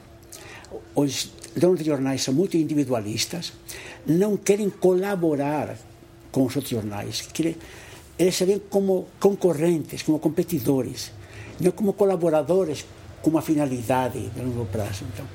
Os 0.94 1.32
donos 1.56 1.80
de 1.80 1.86
jornais 1.86 2.22
são 2.22 2.34
muito 2.34 2.58
individualistas, 2.58 3.54
não 4.06 4.36
querem 4.36 4.70
colaborar 4.70 5.78
com 6.34 6.44
os 6.44 6.54
outros 6.54 6.72
jornais, 6.72 7.22
querem, 7.32 7.56
eles 8.20 8.36
se 8.36 8.44
veem 8.44 8.60
como 8.70 9.08
concorrentes, 9.18 10.02
como 10.02 10.20
competidores, 10.20 11.14
não 11.62 11.72
como 11.72 11.94
colaboradores 11.94 12.84
com 13.22 13.30
uma 13.30 13.42
finalidade 13.42 14.20
de 14.20 14.42
longo 14.42 14.66
prazo. 14.66 15.06
Então, 15.14 15.26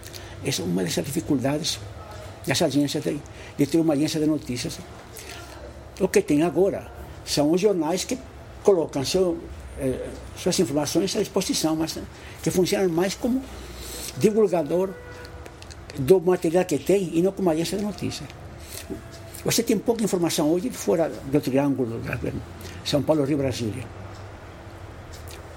essa 0.45 0.61
é 0.61 0.64
uma 0.66 0.85
dessas 0.85 1.06
dificuldades 1.06 1.80
das 2.47 2.61
agências 2.61 3.02
de, 3.02 3.18
de 3.56 3.66
ter 3.66 3.78
uma 3.78 3.95
agência 3.95 4.21
de 4.21 4.26
notícias. 4.26 4.78
O 6.00 6.09
que 6.09 6.21
tem 6.21 6.43
agora 6.43 6.87
são 7.25 7.50
os 7.50 7.61
jornais 7.61 8.05
que 8.05 8.19
colocam 8.62 9.05
seu, 9.05 9.38
eh, 9.79 10.09
suas 10.37 10.59
informações 10.61 11.17
à 11.17 11.21
disposição, 11.21 11.75
mas 11.75 11.99
que 12.43 12.50
funcionam 12.50 12.89
mais 12.91 13.15
como 13.15 13.43
divulgador 14.19 14.91
do 15.99 16.21
material 16.21 16.65
que 16.65 16.78
tem 16.78 17.11
e 17.15 17.23
não 17.23 17.32
como 17.32 17.49
agência 17.50 17.78
de 17.78 17.85
notícias. 17.85 18.28
Você 19.45 19.63
tem 19.63 19.78
pouca 19.78 20.04
informação 20.04 20.50
hoje 20.50 20.71
fora 20.71 21.09
do 21.09 21.41
triângulo 21.41 22.00
São 22.85 23.02
Paulo, 23.02 23.25
Rio, 23.25 23.39
Brasília. 23.39 23.85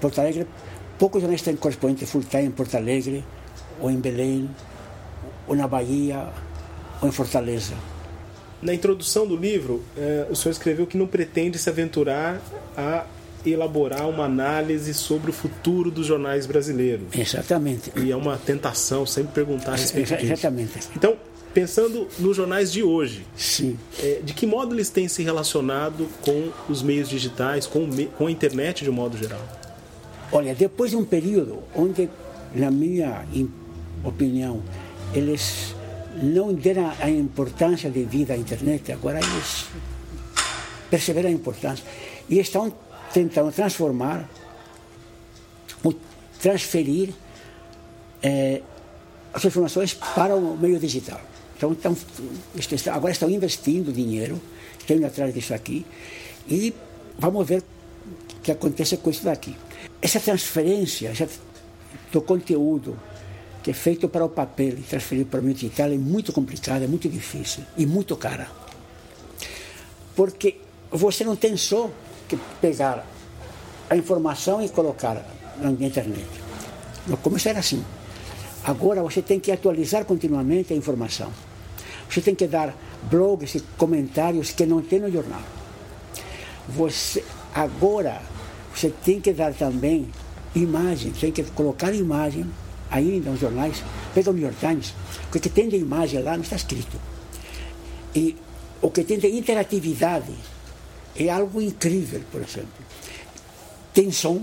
Porto 0.00 0.20
Alegre, 0.20 0.46
poucos 0.98 1.20
jornais 1.20 1.42
têm 1.42 1.56
correspondente 1.56 2.06
full-time 2.06 2.44
em 2.44 2.50
Porto 2.50 2.76
Alegre, 2.76 3.24
ou 3.80 3.90
em 3.90 4.00
Belém, 4.00 4.48
ou 5.46 5.54
na 5.54 5.68
Bahia, 5.68 6.28
ou 7.02 7.08
em 7.08 7.12
Fortaleza. 7.12 7.74
Na 8.62 8.74
introdução 8.74 9.26
do 9.26 9.36
livro, 9.36 9.82
eh, 9.96 10.26
o 10.30 10.36
senhor 10.36 10.52
escreveu 10.52 10.86
que 10.86 10.96
não 10.98 11.06
pretende 11.06 11.58
se 11.58 11.68
aventurar 11.70 12.40
a 12.76 13.06
elaborar 13.46 14.06
uma 14.06 14.24
análise 14.26 14.92
sobre 14.92 15.30
o 15.30 15.32
futuro 15.32 15.90
dos 15.90 16.06
jornais 16.06 16.44
brasileiros. 16.44 17.06
Exatamente. 17.16 17.90
E 17.96 18.10
é 18.12 18.16
uma 18.16 18.36
tentação 18.36 19.06
sempre 19.06 19.32
perguntar 19.32 19.72
a 19.72 19.76
respeito 19.76 20.14
disso. 20.14 20.32
Exatamente. 20.32 20.72
Então, 20.94 21.16
pensando 21.54 22.06
nos 22.18 22.36
jornais 22.36 22.70
de 22.70 22.82
hoje, 22.82 23.24
Sim. 23.34 23.78
eh, 23.98 24.20
de 24.22 24.34
que 24.34 24.46
modo 24.46 24.74
eles 24.74 24.90
têm 24.90 25.08
se 25.08 25.22
relacionado 25.22 26.06
com 26.20 26.50
os 26.68 26.82
meios 26.82 27.08
digitais, 27.08 27.66
com, 27.66 27.86
me- 27.86 28.06
com 28.18 28.26
a 28.26 28.30
internet 28.30 28.84
de 28.84 28.90
um 28.90 28.92
modo 28.92 29.16
geral? 29.16 29.40
Olha, 30.30 30.54
depois 30.54 30.90
de 30.90 30.96
um 30.98 31.04
período 31.04 31.60
onde, 31.74 32.10
na 32.54 32.70
minha 32.70 33.24
opinião, 34.04 34.62
eles 35.14 35.74
não 36.22 36.52
deram 36.52 36.92
a 36.98 37.08
importância 37.08 37.90
devida 37.90 38.34
à 38.34 38.36
internet, 38.36 38.92
agora 38.92 39.18
eles 39.18 39.66
perceberam 40.90 41.28
a 41.28 41.32
importância 41.32 41.84
e 42.28 42.38
estão 42.38 42.72
tentando 43.12 43.52
transformar, 43.52 44.28
transferir 46.40 47.10
eh, 48.22 48.62
as 49.32 49.44
informações 49.44 49.94
para 49.94 50.34
o 50.34 50.56
meio 50.56 50.78
digital. 50.78 51.20
Então, 51.56 51.72
estão, 51.72 52.94
agora 52.94 53.12
estão 53.12 53.28
investindo 53.28 53.92
dinheiro, 53.92 54.40
estão 54.78 54.96
indo 54.96 55.06
atrás 55.06 55.32
disso 55.34 55.52
aqui 55.52 55.84
e 56.48 56.74
vamos 57.18 57.46
ver 57.46 57.62
o 57.62 58.40
que 58.42 58.50
acontece 58.50 58.96
com 58.96 59.10
isso 59.10 59.24
daqui. 59.24 59.54
Essa 60.00 60.18
transferência 60.18 61.12
do 62.10 62.22
conteúdo 62.22 62.98
que 63.62 63.70
é 63.70 63.74
feito 63.74 64.08
para 64.08 64.24
o 64.24 64.28
papel 64.28 64.70
e 64.78 64.82
transferido 64.82 65.28
para 65.28 65.40
o 65.40 65.42
meio 65.42 65.54
digital 65.54 65.88
é 65.88 65.96
muito 65.96 66.32
complicada, 66.32 66.84
é 66.84 66.88
muito 66.88 67.08
difícil 67.08 67.62
e 67.76 67.84
muito 67.86 68.16
cara. 68.16 68.48
Porque 70.16 70.60
você 70.90 71.24
não 71.24 71.36
tem 71.36 71.56
só 71.56 71.90
que 72.28 72.38
pegar 72.60 73.06
a 73.88 73.96
informação 73.96 74.62
e 74.62 74.68
colocar 74.68 75.24
na 75.60 75.70
internet. 75.70 76.26
No 77.06 77.16
começo 77.16 77.48
era 77.48 77.58
assim. 77.58 77.84
Agora 78.64 79.02
você 79.02 79.22
tem 79.22 79.40
que 79.40 79.50
atualizar 79.50 80.04
continuamente 80.04 80.72
a 80.72 80.76
informação. 80.76 81.32
Você 82.08 82.20
tem 82.20 82.34
que 82.34 82.46
dar 82.46 82.74
blogs 83.10 83.54
e 83.54 83.60
comentários 83.76 84.50
que 84.50 84.66
não 84.66 84.82
tem 84.82 85.00
no 85.00 85.10
jornal. 85.10 85.42
Você 86.68 87.24
agora 87.54 88.20
você 88.74 88.90
tem 88.90 89.20
que 89.20 89.32
dar 89.32 89.52
também 89.52 90.08
imagem, 90.54 91.12
tem 91.12 91.32
que 91.32 91.42
colocar 91.42 91.92
imagem 91.92 92.46
ainda 92.90 93.30
nos 93.30 93.40
jornais. 93.40 93.82
Pega 94.14 94.30
o 94.30 94.32
New 94.32 94.42
York 94.42 94.58
Times, 94.58 94.94
o 95.28 95.38
que 95.38 95.48
tem 95.48 95.68
de 95.68 95.76
imagem 95.76 96.22
lá 96.22 96.36
não 96.36 96.42
está 96.42 96.56
escrito. 96.56 96.98
E 98.14 98.36
o 98.82 98.90
que 98.90 99.04
tem 99.04 99.18
de 99.18 99.28
interatividade 99.28 100.32
é 101.16 101.28
algo 101.28 101.60
incrível, 101.60 102.22
por 102.30 102.42
exemplo. 102.42 102.84
Tem 103.92 104.10
som. 104.10 104.42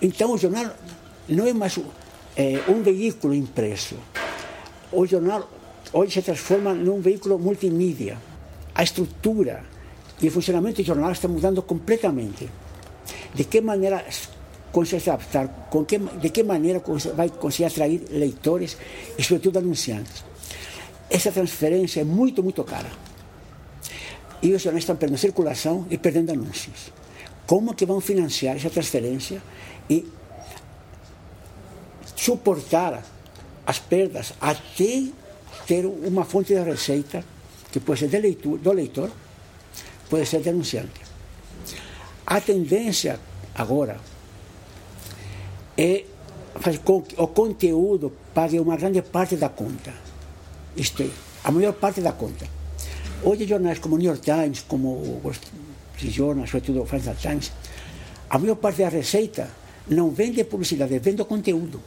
Então 0.00 0.32
o 0.32 0.38
jornal 0.38 0.74
não 1.28 1.46
é 1.46 1.52
mais 1.52 1.78
é, 2.36 2.62
um 2.68 2.82
veículo 2.82 3.34
impresso. 3.34 3.96
O 4.92 5.06
jornal 5.06 5.48
hoje 5.92 6.14
se 6.14 6.22
transforma 6.22 6.74
num 6.74 7.00
veículo 7.00 7.38
multimídia. 7.38 8.18
A 8.74 8.82
estrutura 8.82 9.64
e 10.20 10.28
o 10.28 10.30
funcionamento 10.30 10.82
do 10.82 10.86
jornal 10.86 11.12
está 11.12 11.28
mudando 11.28 11.62
completamente. 11.62 12.48
De 13.34 13.44
que 13.44 13.60
maneira 13.60 14.04
consegue 14.72 15.02
se 15.02 15.10
adaptar? 15.10 15.48
Com 15.70 15.84
que, 15.84 15.98
de 15.98 16.30
que 16.30 16.42
maneira 16.42 16.82
vai 17.14 17.30
conseguir 17.30 17.66
atrair 17.66 18.02
leitores 18.10 18.76
e, 19.18 19.22
sobretudo, 19.22 19.58
anunciantes? 19.58 20.24
Essa 21.08 21.30
transferência 21.32 22.00
é 22.00 22.04
muito, 22.04 22.42
muito 22.42 22.62
cara. 22.64 22.90
E 24.42 24.52
os 24.52 24.62
jornais 24.62 24.82
estão 24.82 24.96
perdendo 24.96 25.18
circulação 25.18 25.86
e 25.90 25.96
perdendo 25.96 26.32
anúncios. 26.32 26.92
Como 27.46 27.74
que 27.74 27.86
vão 27.86 28.00
financiar 28.00 28.56
essa 28.56 28.70
transferência 28.70 29.40
e 29.88 30.06
suportar 32.16 33.04
as 33.66 33.78
perdas 33.78 34.32
até 34.40 35.06
ter 35.66 35.84
uma 35.86 36.24
fonte 36.24 36.54
de 36.54 36.60
receita 36.60 37.24
que 37.70 37.80
pode 37.80 38.00
ser 38.00 38.08
do 38.08 38.18
leitor, 38.18 38.58
do 38.58 38.72
leitor 38.72 39.10
pode 40.08 40.26
ser 40.26 40.40
denunciante. 40.40 41.00
A 42.26 42.40
tendência 42.40 43.18
agora 43.54 43.98
é 45.76 46.04
fazer 46.60 46.78
com 46.78 47.02
que 47.02 47.20
o 47.20 47.28
conteúdo 47.28 48.12
pague 48.34 48.58
uma 48.58 48.76
grande 48.76 49.02
parte 49.02 49.36
da 49.36 49.48
conta. 49.48 49.92
Isto 50.76 51.02
é, 51.02 51.10
a 51.44 51.50
maior 51.50 51.72
parte 51.72 52.00
da 52.00 52.12
conta. 52.12 52.46
Hoje 53.22 53.46
jornais 53.46 53.78
como 53.78 53.94
o 53.96 53.98
New 53.98 54.08
York 54.08 54.22
Times, 54.22 54.64
como 54.66 54.88
o 54.88 55.32
Journal, 55.98 56.46
sobretudo 56.46 56.82
o 56.82 56.86
Financial 56.86 57.16
Times, 57.16 57.50
A 58.28 58.38
maior 58.38 58.56
parte 58.56 58.82
da 58.82 58.88
receita 58.88 59.48
não 59.88 60.10
vem 60.10 60.32
de 60.32 60.42
publicidade, 60.44 60.98
vem 60.98 61.14
do 61.14 61.24
conteúdo. 61.24 61.80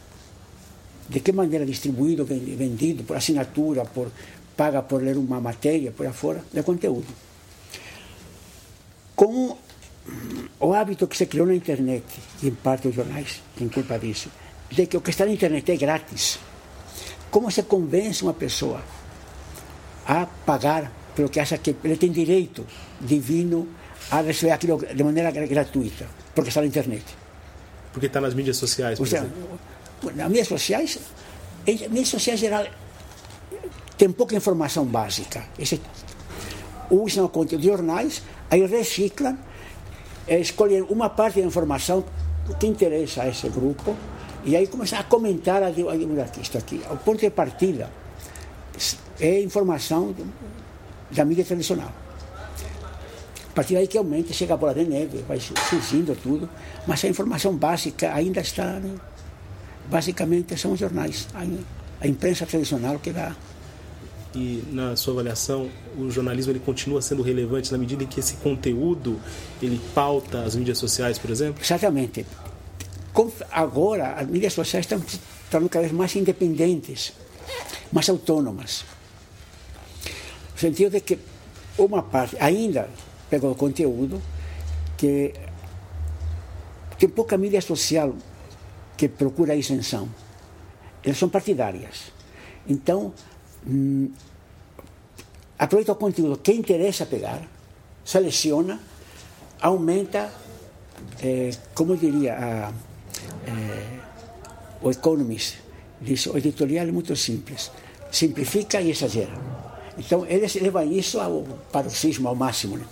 De 1.09 1.19
que 1.19 1.31
maneira 1.31 1.65
distribuído, 1.65 2.23
vendido, 2.23 3.03
por 3.03 3.17
assinatura, 3.17 3.83
por 3.83 4.11
paga 4.55 4.81
por 4.81 5.01
ler 5.01 5.17
uma 5.17 5.39
matéria, 5.39 5.91
por 5.91 6.05
afora, 6.05 6.43
de 6.51 6.61
conteúdo. 6.63 7.07
Com 9.15 9.57
o 10.59 10.73
hábito 10.73 11.07
que 11.07 11.15
se 11.15 11.25
criou 11.25 11.47
na 11.47 11.55
internet, 11.55 12.05
e 12.43 12.47
em 12.47 12.55
parte 12.55 12.87
os 12.87 12.95
jornais 12.95 13.41
têm 13.57 13.69
culpa 13.69 13.97
disso, 13.97 14.29
de 14.69 14.85
que 14.87 14.97
o 14.97 15.01
que 15.01 15.09
está 15.09 15.25
na 15.25 15.31
internet 15.31 15.71
é 15.71 15.77
grátis. 15.77 16.39
Como 17.31 17.49
se 17.49 17.63
convence 17.63 18.23
uma 18.23 18.33
pessoa 18.33 18.81
a 20.05 20.25
pagar 20.25 20.91
pelo 21.15 21.29
que 21.29 21.39
acha 21.39 21.57
que 21.57 21.75
ele 21.83 21.95
tem 21.95 22.11
direito 22.11 22.65
divino 22.99 23.67
a 24.11 24.21
receber 24.21 24.51
aquilo 24.51 24.77
de 24.77 25.03
maneira 25.03 25.31
gratuita, 25.31 26.07
porque 26.35 26.49
está 26.49 26.61
na 26.61 26.67
internet? 26.67 27.05
Porque 27.93 28.07
está 28.07 28.19
nas 28.19 28.33
mídias 28.33 28.57
sociais, 28.57 28.97
por 28.97 29.07
seja, 29.07 29.23
exemplo. 29.23 29.59
Nas 30.15 30.27
mídias 30.27 30.47
sociais, 30.47 30.99
em 31.65 31.77
mídias 31.89 32.09
sociais 32.09 32.39
geral, 32.39 32.65
tem 33.97 34.11
pouca 34.11 34.35
informação 34.35 34.85
básica. 34.85 35.45
Esse, 35.57 35.79
usam 36.89 37.25
o 37.25 37.29
conteúdo 37.29 37.61
de 37.61 37.67
jornais, 37.67 38.23
aí 38.49 38.65
reciclam 38.65 39.37
escolher 40.37 40.83
uma 40.89 41.09
parte 41.09 41.39
da 41.39 41.47
informação 41.47 42.03
que 42.59 42.67
interessa 42.67 43.23
a 43.23 43.29
esse 43.29 43.47
grupo 43.49 43.95
e 44.43 44.55
aí 44.55 44.67
começar 44.67 44.99
a 44.99 45.03
comentar 45.03 45.63
a, 45.63 45.67
a 45.67 46.21
artista 46.21 46.57
aqui. 46.57 46.81
O 46.91 46.97
ponto 46.97 47.19
de 47.19 47.29
partida 47.29 47.89
é 49.19 49.41
informação 49.41 50.13
da 51.11 51.25
mídia 51.25 51.43
tradicional. 51.43 51.91
A 53.49 53.53
partir 53.53 53.73
daí 53.73 53.87
que 53.87 53.97
aumenta, 53.97 54.31
chega 54.31 54.53
a 54.53 54.57
bola 54.57 54.73
de 54.73 54.85
neve, 54.85 55.23
vai 55.27 55.39
surgindo 55.39 56.15
tudo, 56.15 56.47
mas 56.87 57.03
a 57.03 57.07
informação 57.07 57.55
básica 57.55 58.13
ainda 58.13 58.39
está, 58.41 58.79
né? 58.79 58.95
basicamente 59.89 60.55
são 60.55 60.73
os 60.73 60.79
jornais, 60.79 61.27
a 61.99 62.07
imprensa 62.07 62.45
tradicional 62.45 62.99
que 62.99 63.11
dá 63.11 63.35
e 64.33 64.63
na 64.71 64.95
sua 64.95 65.13
avaliação 65.13 65.69
o 65.97 66.09
jornalismo 66.09 66.51
ele 66.51 66.59
continua 66.59 67.01
sendo 67.01 67.21
relevante 67.23 67.71
na 67.71 67.77
medida 67.77 68.03
em 68.03 68.07
que 68.07 68.19
esse 68.19 68.35
conteúdo 68.35 69.19
ele 69.61 69.79
pauta 69.93 70.43
as 70.43 70.55
mídias 70.55 70.77
sociais, 70.77 71.17
por 71.17 71.29
exemplo? 71.31 71.61
Exatamente. 71.63 72.25
Agora 73.51 74.13
as 74.13 74.27
mídias 74.27 74.53
sociais 74.53 74.85
estão 74.85 75.01
estão 75.49 75.67
cada 75.67 75.81
vez 75.81 75.91
mais 75.91 76.15
independentes, 76.15 77.11
mais 77.91 78.07
autônomas. 78.07 78.85
No 80.53 80.59
sentido 80.59 80.91
de 80.91 81.01
que 81.01 81.17
uma 81.77 82.03
parte 82.03 82.37
ainda 82.39 82.87
pegou 83.29 83.51
o 83.51 83.55
conteúdo 83.55 84.21
que 84.95 85.33
tem 86.99 87.09
pouca 87.09 87.37
mídia 87.37 87.61
social 87.61 88.13
que 88.95 89.07
procura 89.07 89.53
a 89.53 89.55
isenção. 89.55 90.07
Elas 91.03 91.17
são 91.17 91.29
partidárias. 91.29 92.11
Então, 92.67 93.13
hum, 93.67 94.11
aproveita 95.57 95.91
o 95.91 95.95
conteúdo 95.95 96.37
que 96.37 96.51
interessa 96.53 97.05
pegar, 97.05 97.41
seleciona, 98.03 98.79
aumenta, 99.61 100.31
eh, 101.21 101.51
como 101.73 101.97
diria 101.97 102.33
a, 102.35 102.73
eh, 103.47 103.99
o 104.81 104.89
Economist, 104.89 105.57
diz, 106.01 106.25
o 106.27 106.37
editorial 106.37 106.87
é 106.87 106.91
muito 106.91 107.15
simples, 107.15 107.71
simplifica 108.11 108.79
e 108.81 108.91
exagera. 108.91 109.33
Então, 109.97 110.25
eles 110.25 110.55
levam 110.55 110.89
isso 110.89 111.19
ao 111.19 111.43
paroxismo, 111.71 112.29
ao 112.29 112.35
máximo. 112.35 112.77
Né? 112.77 112.85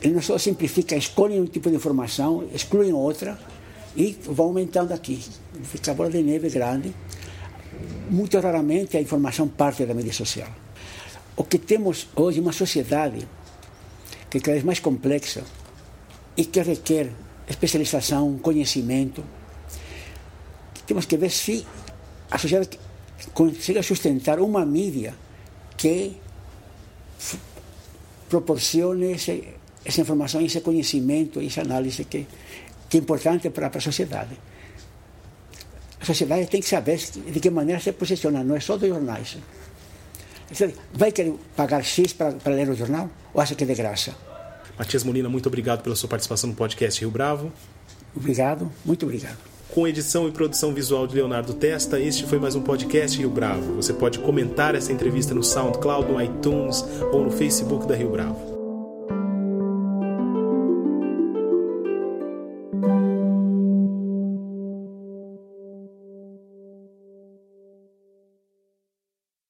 Ele 0.00 0.14
não 0.14 0.22
só 0.22 0.38
simplifica, 0.38 0.96
escolhem 0.96 1.42
um 1.42 1.46
tipo 1.46 1.68
de 1.68 1.76
informação, 1.76 2.48
excluem 2.54 2.92
outra 2.92 3.38
e 3.94 4.16
vão 4.24 4.46
aumentando 4.46 4.92
aqui. 4.92 5.22
Fica 5.64 5.90
a 5.90 5.94
bola 5.94 6.08
de 6.08 6.22
neve 6.22 6.48
grande 6.48 6.94
muito 8.10 8.38
raramente 8.40 8.96
a 8.96 9.00
informação 9.00 9.48
parte 9.48 9.84
da 9.84 9.94
mídia 9.94 10.12
social. 10.12 10.48
O 11.36 11.44
que 11.44 11.58
temos 11.58 12.08
hoje 12.16 12.38
é 12.38 12.42
uma 12.42 12.52
sociedade 12.52 13.28
que 14.30 14.38
é 14.38 14.40
cada 14.40 14.52
vez 14.52 14.64
mais 14.64 14.80
complexa 14.80 15.42
e 16.36 16.44
que 16.44 16.60
requer 16.62 17.10
especialização, 17.48 18.38
conhecimento. 18.38 19.24
Temos 20.86 21.06
que 21.06 21.16
ver 21.16 21.30
se 21.30 21.66
a 22.30 22.38
sociedade 22.38 22.78
consegue 23.32 23.82
sustentar 23.82 24.38
uma 24.40 24.64
mídia 24.66 25.14
que 25.76 26.16
proporcione 28.28 29.12
esse, 29.12 29.54
essa 29.84 30.00
informação, 30.00 30.40
esse 30.40 30.60
conhecimento, 30.60 31.40
essa 31.40 31.62
análise 31.62 32.04
que, 32.04 32.26
que 32.88 32.98
é 32.98 33.00
importante 33.00 33.50
para 33.50 33.68
a 33.68 33.80
sociedade. 33.80 34.36
Sociedade 36.08 36.46
tem 36.46 36.62
que 36.62 36.68
saber 36.68 36.96
de 36.96 37.38
que 37.38 37.50
maneira 37.50 37.78
se 37.78 37.92
posiciona, 37.92 38.42
não 38.42 38.56
é 38.56 38.60
só 38.60 38.78
dos 38.78 38.88
jornais. 38.88 39.36
Vai 40.94 41.12
querer 41.12 41.34
pagar 41.54 41.84
X 41.84 42.14
para 42.14 42.34
ler 42.46 42.66
o 42.70 42.74
jornal 42.74 43.10
ou 43.34 43.42
acha 43.42 43.54
que 43.54 43.62
é 43.62 43.66
de 43.66 43.74
graça? 43.74 44.14
Matias 44.78 45.04
Molina, 45.04 45.28
muito 45.28 45.46
obrigado 45.48 45.82
pela 45.82 45.94
sua 45.94 46.08
participação 46.08 46.48
no 46.48 46.56
podcast 46.56 46.98
Rio 47.00 47.10
Bravo. 47.10 47.52
Obrigado, 48.16 48.72
muito 48.86 49.04
obrigado. 49.04 49.36
Com 49.68 49.86
edição 49.86 50.26
e 50.26 50.32
produção 50.32 50.72
visual 50.72 51.06
de 51.06 51.14
Leonardo 51.14 51.52
Testa, 51.52 52.00
este 52.00 52.24
foi 52.24 52.38
mais 52.38 52.54
um 52.54 52.62
podcast 52.62 53.18
Rio 53.18 53.28
Bravo. 53.28 53.74
Você 53.74 53.92
pode 53.92 54.18
comentar 54.20 54.74
essa 54.74 54.90
entrevista 54.90 55.34
no 55.34 55.42
SoundCloud, 55.42 56.10
no 56.10 56.22
iTunes 56.22 56.82
ou 57.12 57.22
no 57.22 57.30
Facebook 57.30 57.86
da 57.86 57.94
Rio 57.94 58.10
Bravo. 58.12 58.47